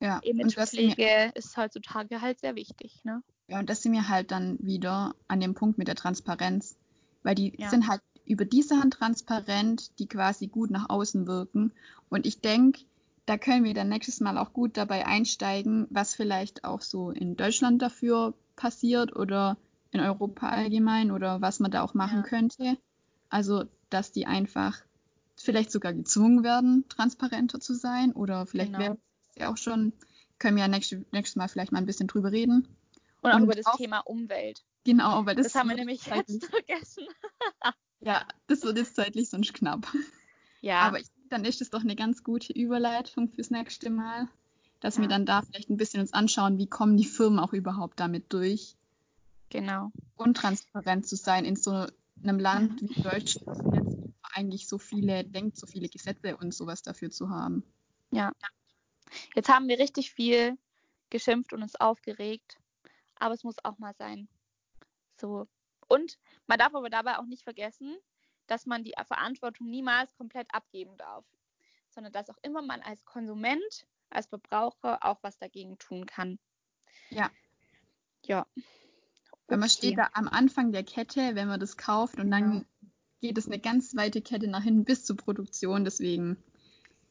ja. 0.00 0.18
Imagepflege 0.18 1.32
ist 1.34 1.56
heutzutage 1.56 2.20
halt 2.20 2.40
sehr 2.40 2.54
wichtig, 2.54 3.04
ne? 3.04 3.22
ja, 3.48 3.58
und 3.58 3.70
das 3.70 3.82
sind 3.82 3.92
wir 3.92 4.08
halt 4.08 4.30
dann 4.30 4.58
wieder 4.60 5.14
an 5.28 5.40
dem 5.40 5.54
Punkt 5.54 5.78
mit 5.78 5.88
der 5.88 5.94
Transparenz. 5.94 6.76
Weil 7.22 7.34
die 7.34 7.54
Ja. 7.58 7.70
sind 7.70 7.88
halt 7.88 8.02
über 8.24 8.44
die 8.44 8.62
Sachen 8.62 8.90
transparent, 8.90 9.98
die 9.98 10.06
quasi 10.06 10.48
gut 10.48 10.70
nach 10.70 10.90
außen 10.90 11.26
wirken. 11.26 11.72
Und 12.08 12.26
ich 12.26 12.40
denke, 12.40 12.82
da 13.24 13.36
können 13.38 13.64
wir 13.64 13.74
dann 13.74 13.88
nächstes 13.88 14.20
Mal 14.20 14.38
auch 14.38 14.52
gut 14.52 14.76
dabei 14.76 15.06
einsteigen, 15.06 15.86
was 15.90 16.14
vielleicht 16.14 16.64
auch 16.64 16.80
so 16.80 17.10
in 17.10 17.36
Deutschland 17.36 17.82
dafür 17.82 18.34
passiert 18.56 19.14
oder 19.14 19.56
in 19.92 20.00
Europa 20.00 20.48
allgemein 20.48 21.10
oder 21.10 21.40
was 21.40 21.60
man 21.60 21.70
da 21.70 21.82
auch 21.82 21.94
machen 21.94 22.18
Ja. 22.18 22.22
könnte. 22.22 22.78
Also, 23.28 23.64
dass 23.90 24.12
die 24.12 24.26
einfach 24.26 24.78
vielleicht 25.36 25.70
sogar 25.70 25.92
gezwungen 25.92 26.42
werden, 26.42 26.84
transparenter 26.88 27.60
zu 27.60 27.74
sein 27.74 28.12
oder 28.12 28.46
vielleicht 28.46 28.72
Genau. 28.72 28.96
es 29.30 29.36
ja 29.36 29.50
auch 29.52 29.56
schon, 29.56 29.92
können 30.38 30.56
wir 30.56 30.64
ja 30.64 30.68
nächstes, 30.68 31.04
nächstes 31.12 31.36
Mal 31.36 31.48
vielleicht 31.48 31.72
mal 31.72 31.78
ein 31.78 31.86
bisschen 31.86 32.06
drüber 32.08 32.32
reden. 32.32 32.66
Und 33.22 33.32
auch 33.32 33.36
Und 33.36 33.44
über 33.44 33.54
das 33.54 33.66
auch- 33.66 33.76
Thema 33.76 34.00
Umwelt. 34.00 34.62
Genau, 34.84 35.26
weil 35.26 35.34
das, 35.34 35.46
Das, 35.46 35.54
haben 35.56 35.68
wir 35.68 35.76
nämlich 35.76 36.00
zeitlich, 36.02 36.40
jetzt 36.42 36.50
vergessen. 36.50 37.04
ja, 38.00 38.24
das 38.46 38.62
wird 38.62 38.78
jetzt 38.78 38.94
zeitlich 38.96 39.28
sonst 39.28 39.52
knapp. 39.54 39.86
Ja, 40.60 40.80
Aber 40.80 41.00
ich, 41.00 41.06
dann 41.28 41.44
ist 41.44 41.60
es 41.60 41.70
doch 41.70 41.80
eine 41.82 41.96
ganz 41.96 42.22
gute 42.22 42.52
Überleitung 42.52 43.28
fürs 43.28 43.50
nächste 43.50 43.90
Mal, 43.90 44.28
dass 44.80 44.96
wir 44.96 45.04
Ja. 45.04 45.10
dann 45.10 45.26
da 45.26 45.42
vielleicht 45.42 45.70
ein 45.70 45.76
bisschen 45.76 46.00
uns 46.00 46.12
anschauen, 46.12 46.58
wie 46.58 46.66
kommen 46.68 46.96
die 46.96 47.04
Firmen 47.04 47.38
auch 47.38 47.52
überhaupt 47.52 47.98
damit 48.00 48.32
durch, 48.32 48.76
genau. 49.48 49.92
untransparent 50.16 51.06
zu 51.06 51.16
sein 51.16 51.44
in 51.44 51.56
so 51.56 51.86
einem 52.22 52.38
Land 52.38 52.82
wie 52.82 53.02
Deutschland, 53.02 53.46
das 53.46 53.58
jetzt 53.74 53.96
eigentlich 54.22 54.68
so 54.68 54.78
viele, 54.78 55.24
denkt, 55.24 55.56
so 55.56 55.66
viele 55.66 55.88
Gesetze 55.88 56.36
und 56.36 56.54
sowas 56.54 56.82
dafür 56.82 57.10
zu 57.10 57.30
haben. 57.30 57.62
Jetzt 59.34 59.48
haben 59.48 59.68
wir 59.68 59.78
richtig 59.78 60.12
viel 60.12 60.58
geschimpft 61.10 61.52
und 61.52 61.62
uns 61.62 61.76
aufgeregt, 61.76 62.58
aber 63.14 63.34
es 63.34 63.44
muss 63.44 63.56
auch 63.64 63.78
mal 63.78 63.94
sein. 63.94 64.28
So. 65.20 65.46
Und 65.88 66.18
man 66.46 66.58
darf 66.58 66.74
aber 66.74 66.90
dabei 66.90 67.18
auch 67.18 67.26
nicht 67.26 67.44
vergessen, 67.44 67.96
dass 68.46 68.66
man 68.66 68.84
die 68.84 68.94
Verantwortung 69.06 69.70
niemals 69.70 70.14
komplett 70.16 70.52
abgeben 70.52 70.96
darf, 70.96 71.24
sondern 71.90 72.12
dass 72.12 72.28
auch 72.28 72.38
immer 72.42 72.62
man 72.62 72.82
als 72.82 73.04
Konsument, 73.04 73.86
als 74.10 74.26
Verbraucher 74.26 75.04
auch 75.04 75.18
was 75.22 75.38
dagegen 75.38 75.78
tun 75.78 76.06
kann. 76.06 76.38
Ja. 77.10 77.30
Ja. 78.24 78.46
Weil 79.48 79.58
man 79.58 79.68
steht 79.68 79.98
da 79.98 80.08
am 80.14 80.28
Anfang 80.28 80.72
der 80.72 80.82
Kette, 80.82 81.34
wenn 81.34 81.48
man 81.48 81.60
das 81.60 81.76
kauft 81.76 82.18
und 82.18 82.30
dann 82.30 82.50
Genau. 82.50 82.64
geht 83.20 83.38
es 83.38 83.46
eine 83.46 83.58
ganz 83.60 83.94
weite 83.94 84.20
Kette 84.20 84.48
nach 84.48 84.62
hinten 84.62 84.84
bis 84.84 85.04
zur 85.04 85.16
Produktion. 85.16 85.84
Deswegen 85.84 86.36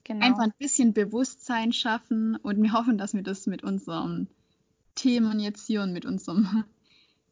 Genau. 0.04 0.26
einfach 0.26 0.44
ein 0.44 0.54
bisschen 0.60 0.94
Bewusstsein 0.94 1.72
schaffen 1.74 2.36
und 2.36 2.62
wir 2.62 2.74
hoffen, 2.74 2.98
dass 2.98 3.14
wir 3.14 3.24
das 3.24 3.48
mit 3.48 3.64
unseren 3.64 4.28
Themen 4.96 5.40
jetzt 5.40 5.66
hier 5.66 5.82
und 5.82 5.94
mit 5.94 6.06
unserem 6.06 6.64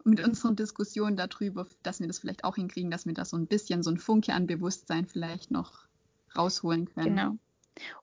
mit 0.05 0.19
unseren 0.21 0.55
Diskussionen 0.57 1.15
darüber, 1.15 1.65
dass 1.81 2.01
wir 2.01 2.07
das 2.07 2.19
vielleicht 2.19 2.43
auch 2.43 2.55
hinkriegen, 2.55 2.91
dass 2.91 3.05
wir 3.05 3.13
da 3.13 3.23
so 3.23 3.37
ein 3.37 3.47
bisschen 3.47 3.83
so 3.83 3.91
ein 3.91 3.97
Funke 3.97 4.33
an 4.33 4.47
Bewusstsein 4.47 5.05
vielleicht 5.05 5.49
noch 5.51 5.87
rausholen 6.35 6.89
können. 6.89 7.15
Genau. 7.15 7.37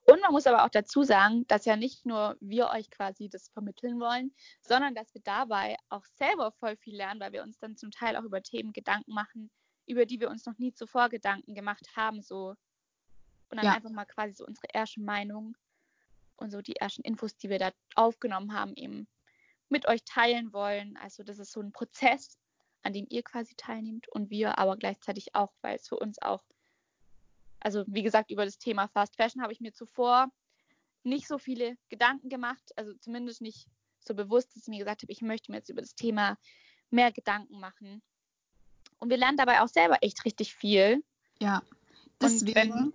Und 0.02 0.20
man 0.20 0.32
muss 0.32 0.46
aber 0.46 0.64
auch 0.64 0.68
dazu 0.70 1.02
sagen, 1.04 1.46
dass 1.48 1.64
ja 1.64 1.76
nicht 1.76 2.06
nur 2.06 2.36
wir 2.40 2.70
euch 2.70 2.90
quasi 2.90 3.28
das 3.28 3.48
vermitteln 3.50 4.00
wollen, 4.00 4.34
sondern 4.62 4.94
dass 4.94 5.14
wir 5.14 5.22
dabei 5.22 5.76
auch 5.88 6.04
selber 6.16 6.52
voll 6.52 6.76
viel 6.76 6.96
lernen, 6.96 7.20
weil 7.20 7.32
wir 7.32 7.42
uns 7.42 7.58
dann 7.58 7.76
zum 7.76 7.90
Teil 7.90 8.16
auch 8.16 8.24
über 8.24 8.42
Themen 8.42 8.72
Gedanken 8.72 9.12
machen, 9.14 9.50
über 9.86 10.06
die 10.06 10.20
wir 10.20 10.30
uns 10.30 10.46
noch 10.46 10.58
nie 10.58 10.72
zuvor 10.72 11.08
Gedanken 11.08 11.54
gemacht 11.54 11.86
haben, 11.96 12.22
so 12.22 12.54
und 13.50 13.58
dann 13.58 13.66
Ja. 13.66 13.74
einfach 13.74 13.90
mal 13.90 14.06
quasi 14.06 14.34
so 14.34 14.46
unsere 14.46 14.68
erste 14.72 15.00
Meinung 15.00 15.56
und 16.36 16.50
so 16.50 16.62
die 16.62 16.76
ersten 16.76 17.02
Infos, 17.02 17.36
die 17.36 17.50
wir 17.50 17.58
da 17.58 17.72
aufgenommen 17.94 18.52
haben, 18.54 18.74
eben 18.76 19.08
mit 19.68 19.86
euch 19.88 20.04
teilen 20.04 20.52
wollen. 20.52 20.96
Also 20.98 21.22
das 21.22 21.38
ist 21.38 21.52
so 21.52 21.60
ein 21.60 21.72
Prozess, 21.72 22.38
an 22.82 22.92
dem 22.92 23.06
ihr 23.10 23.22
quasi 23.22 23.54
teilnehmt 23.56 24.08
und 24.08 24.30
wir 24.30 24.58
aber 24.58 24.76
gleichzeitig 24.76 25.34
auch, 25.34 25.52
weil 25.62 25.76
es 25.76 25.88
für 25.88 25.98
uns 25.98 26.20
auch 26.22 26.42
also 27.60 27.84
wie 27.86 28.02
gesagt, 28.02 28.30
über 28.30 28.44
das 28.44 28.58
Thema 28.58 28.88
Fast 28.88 29.16
Fashion 29.16 29.42
habe 29.42 29.52
ich 29.52 29.60
mir 29.60 29.72
zuvor 29.72 30.30
nicht 31.02 31.26
so 31.28 31.38
viele 31.38 31.76
Gedanken 31.88 32.28
gemacht, 32.28 32.62
also 32.76 32.92
zumindest 32.94 33.40
nicht 33.40 33.68
so 34.00 34.14
bewusst, 34.14 34.54
dass 34.54 34.62
ich 34.62 34.68
mir 34.68 34.78
gesagt 34.78 35.02
habe, 35.02 35.12
ich 35.12 35.22
möchte 35.22 35.50
mir 35.50 35.58
jetzt 35.58 35.70
über 35.70 35.80
das 35.80 35.94
Thema 35.94 36.36
mehr 36.90 37.12
Gedanken 37.12 37.60
machen. 37.60 38.02
Und 38.98 39.10
wir 39.10 39.16
lernen 39.16 39.36
dabei 39.36 39.62
auch 39.62 39.68
selber 39.68 39.98
echt 40.02 40.24
richtig 40.24 40.54
viel. 40.54 41.02
Ja, 41.40 41.62
deswegen 42.20 42.54
wenn- 42.54 42.92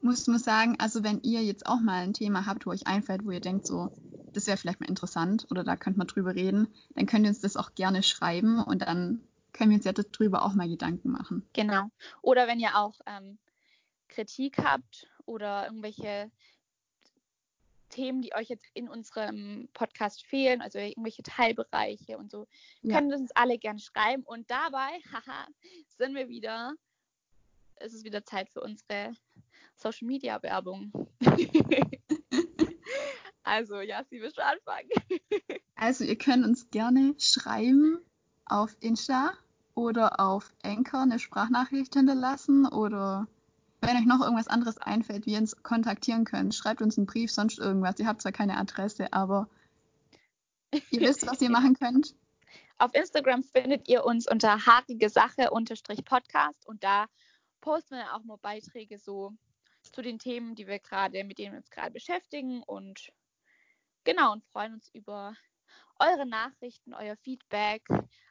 muss 0.00 0.26
man 0.26 0.38
sagen, 0.38 0.76
also 0.78 1.02
wenn 1.02 1.20
ihr 1.22 1.42
jetzt 1.42 1.66
auch 1.66 1.80
mal 1.80 2.02
ein 2.04 2.14
Thema 2.14 2.46
habt, 2.46 2.66
wo 2.66 2.70
euch 2.70 2.86
einfällt, 2.86 3.24
wo 3.24 3.30
ihr 3.30 3.40
denkt, 3.40 3.66
so, 3.66 3.90
das 4.32 4.46
wäre 4.46 4.56
vielleicht 4.56 4.80
mal 4.80 4.88
interessant 4.88 5.46
oder 5.50 5.64
da 5.64 5.76
könnte 5.76 5.98
man 5.98 6.06
drüber 6.06 6.34
reden, 6.34 6.72
dann 6.94 7.06
könnt 7.06 7.24
ihr 7.24 7.30
uns 7.30 7.40
das 7.40 7.56
auch 7.56 7.74
gerne 7.74 8.02
schreiben 8.02 8.62
und 8.62 8.82
dann 8.82 9.20
können 9.52 9.70
wir 9.70 9.76
uns 9.76 9.84
ja 9.84 9.92
darüber 9.92 10.44
auch 10.44 10.54
mal 10.54 10.68
Gedanken 10.68 11.10
machen. 11.10 11.48
Genau. 11.52 11.90
Oder 12.22 12.46
wenn 12.46 12.60
ihr 12.60 12.76
auch 12.76 12.94
ähm, 13.06 13.38
Kritik 14.08 14.58
habt 14.58 15.08
oder 15.26 15.66
irgendwelche 15.66 16.30
Themen, 17.88 18.20
die 18.20 18.34
euch 18.34 18.48
jetzt 18.48 18.66
in 18.74 18.88
unserem 18.88 19.68
Podcast 19.72 20.26
fehlen, 20.26 20.60
also 20.60 20.78
irgendwelche 20.78 21.22
Teilbereiche 21.22 22.18
und 22.18 22.30
so, 22.30 22.46
Ja. 22.82 22.96
können 22.96 23.12
uns 23.14 23.30
alle 23.32 23.58
gerne 23.58 23.78
schreiben. 23.78 24.24
Und 24.24 24.50
dabei, 24.50 25.00
haha, 25.12 25.46
sind 25.96 26.14
wir 26.14 26.28
wieder, 26.28 26.74
es 27.76 27.94
ist 27.94 28.04
wieder 28.04 28.24
Zeit 28.24 28.50
für 28.50 28.60
unsere 28.60 29.14
Social 29.76 30.06
Media 30.06 30.42
Werbung. 30.42 30.92
also, 33.42 33.80
ja, 33.80 34.04
sie 34.04 34.20
will 34.20 34.32
schon 34.34 34.44
anfangen. 34.44 34.90
Also 35.80 36.02
ihr 36.02 36.18
könnt 36.18 36.44
uns 36.44 36.70
gerne 36.70 37.14
schreiben 37.20 38.00
auf 38.46 38.76
Insta 38.80 39.32
oder 39.76 40.18
auf 40.18 40.52
Anchor 40.64 41.02
eine 41.02 41.20
Sprachnachricht 41.20 41.94
hinterlassen 41.94 42.66
oder 42.66 43.28
wenn 43.80 43.96
euch 43.96 44.06
noch 44.06 44.20
irgendwas 44.20 44.48
anderes 44.48 44.78
einfällt, 44.78 45.26
wie 45.26 45.32
ihr 45.32 45.38
uns 45.38 45.62
kontaktieren 45.62 46.24
könnt, 46.24 46.54
schreibt 46.54 46.82
uns 46.82 46.98
einen 46.98 47.06
Brief, 47.06 47.30
sonst 47.30 47.58
irgendwas. 47.58 47.98
Ihr 47.98 48.06
habt 48.06 48.22
zwar 48.22 48.32
keine 48.32 48.56
Adresse, 48.56 49.12
aber 49.12 49.48
ihr 50.90 51.00
wisst, 51.00 51.26
was 51.26 51.40
ihr 51.40 51.50
machen 51.50 51.74
könnt. 51.74 52.14
Auf 52.78 52.94
Instagram 52.94 53.42
findet 53.42 53.88
ihr 53.88 54.04
uns 54.04 54.30
unter 54.30 54.66
haarige 54.66 55.08
Sache 55.08 55.50
unterstrich 55.50 56.04
Podcast 56.04 56.66
und 56.66 56.84
da 56.84 57.06
posten 57.60 57.96
wir 57.96 58.14
auch 58.14 58.22
mal 58.22 58.38
Beiträge 58.38 58.98
so 58.98 59.32
zu 59.82 60.02
den 60.02 60.18
Themen, 60.18 60.54
die 60.54 60.66
wir 60.66 60.78
gerade, 60.78 61.24
mit 61.24 61.38
denen 61.38 61.52
wir 61.52 61.58
uns 61.58 61.70
gerade 61.70 61.90
beschäftigen 61.90 62.62
und 62.62 63.12
genau 64.04 64.32
und 64.32 64.44
freuen 64.44 64.74
uns 64.74 64.88
über 64.94 65.34
eure 65.98 66.26
Nachrichten, 66.26 66.94
euer 66.94 67.16
Feedback, 67.16 67.82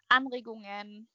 Anregungen, 0.08 1.10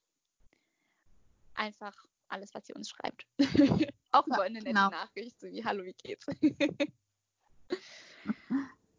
einfach 1.54 1.94
alles, 2.32 2.54
was 2.54 2.68
ihr 2.68 2.76
uns 2.76 2.90
schreibt. 2.90 3.26
auch 4.10 4.26
über 4.26 4.42
eine 4.42 4.54
nette 4.54 4.66
genau. 4.66 4.90
Nachricht, 4.90 5.38
so 5.40 5.46
wie 5.48 5.64
Hallo, 5.64 5.84
wie 5.84 5.94
geht's? 5.94 6.26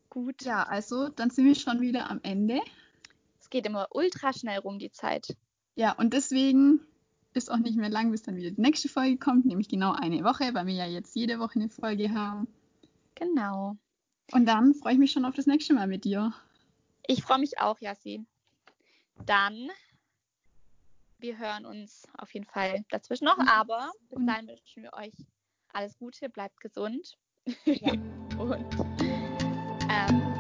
Gut. 0.10 0.44
Ja, 0.44 0.64
also 0.64 1.10
dann 1.10 1.32
sind 1.32 1.46
wir 1.46 1.56
schon 1.56 1.82
wieder 1.82 2.10
am 2.10 2.20
Ende. 2.24 2.62
Es 3.40 3.50
geht 3.50 3.66
immer 3.66 3.88
ultra 3.92 4.32
schnell 4.32 4.60
rum, 4.60 4.80
die 4.80 4.92
Zeit. 4.92 5.36
Ja, 5.76 5.94
und 5.94 6.14
deswegen 6.14 6.82
ist 7.34 7.52
auch 7.52 7.58
nicht 7.58 7.78
mehr 7.78 7.90
lang, 7.90 8.12
bis 8.12 8.22
dann 8.22 8.36
wieder 8.36 8.52
die 8.52 8.62
nächste 8.62 8.90
Folge 8.90 9.18
kommt, 9.18 9.46
nämlich 9.46 9.68
genau 9.68 9.94
eine 9.94 10.24
Woche, 10.24 10.54
weil 10.54 10.68
wir 10.68 10.74
ja 10.76 10.86
jetzt 10.86 11.16
jede 11.16 11.40
Woche 11.40 11.56
eine 11.56 11.70
Folge 11.70 12.14
haben. 12.14 12.48
Genau. 13.16 13.76
Und 14.32 14.46
dann 14.46 14.74
freue 14.74 14.94
ich 14.94 15.00
mich 15.00 15.12
schon 15.12 15.26
auf 15.26 15.36
das 15.36 15.48
nächste 15.48 15.74
Mal 15.74 15.88
mit 15.88 16.06
dir. 16.06 16.34
Ich 17.08 17.24
freue 17.24 17.40
mich 17.40 17.60
auch, 17.60 17.80
Yassin. 17.80 18.28
Dann, 19.26 19.70
wir 21.24 21.40
hören 21.40 21.66
uns 21.66 22.06
auf 22.18 22.34
jeden 22.34 22.46
Fall 22.46 22.84
dazwischen 22.90 23.24
noch. 23.26 23.38
Mhm. 23.38 23.48
Aber 23.48 23.92
bis 24.10 24.26
dahin 24.26 24.48
wünschen 24.48 24.84
wir 24.84 24.94
euch 24.94 25.16
alles 25.70 25.98
Gute, 25.98 26.30
bleibt 26.30 26.60
gesund. 26.60 27.18
Ja. 27.66 27.94
Und 28.38 28.66
ähm, 29.90 30.33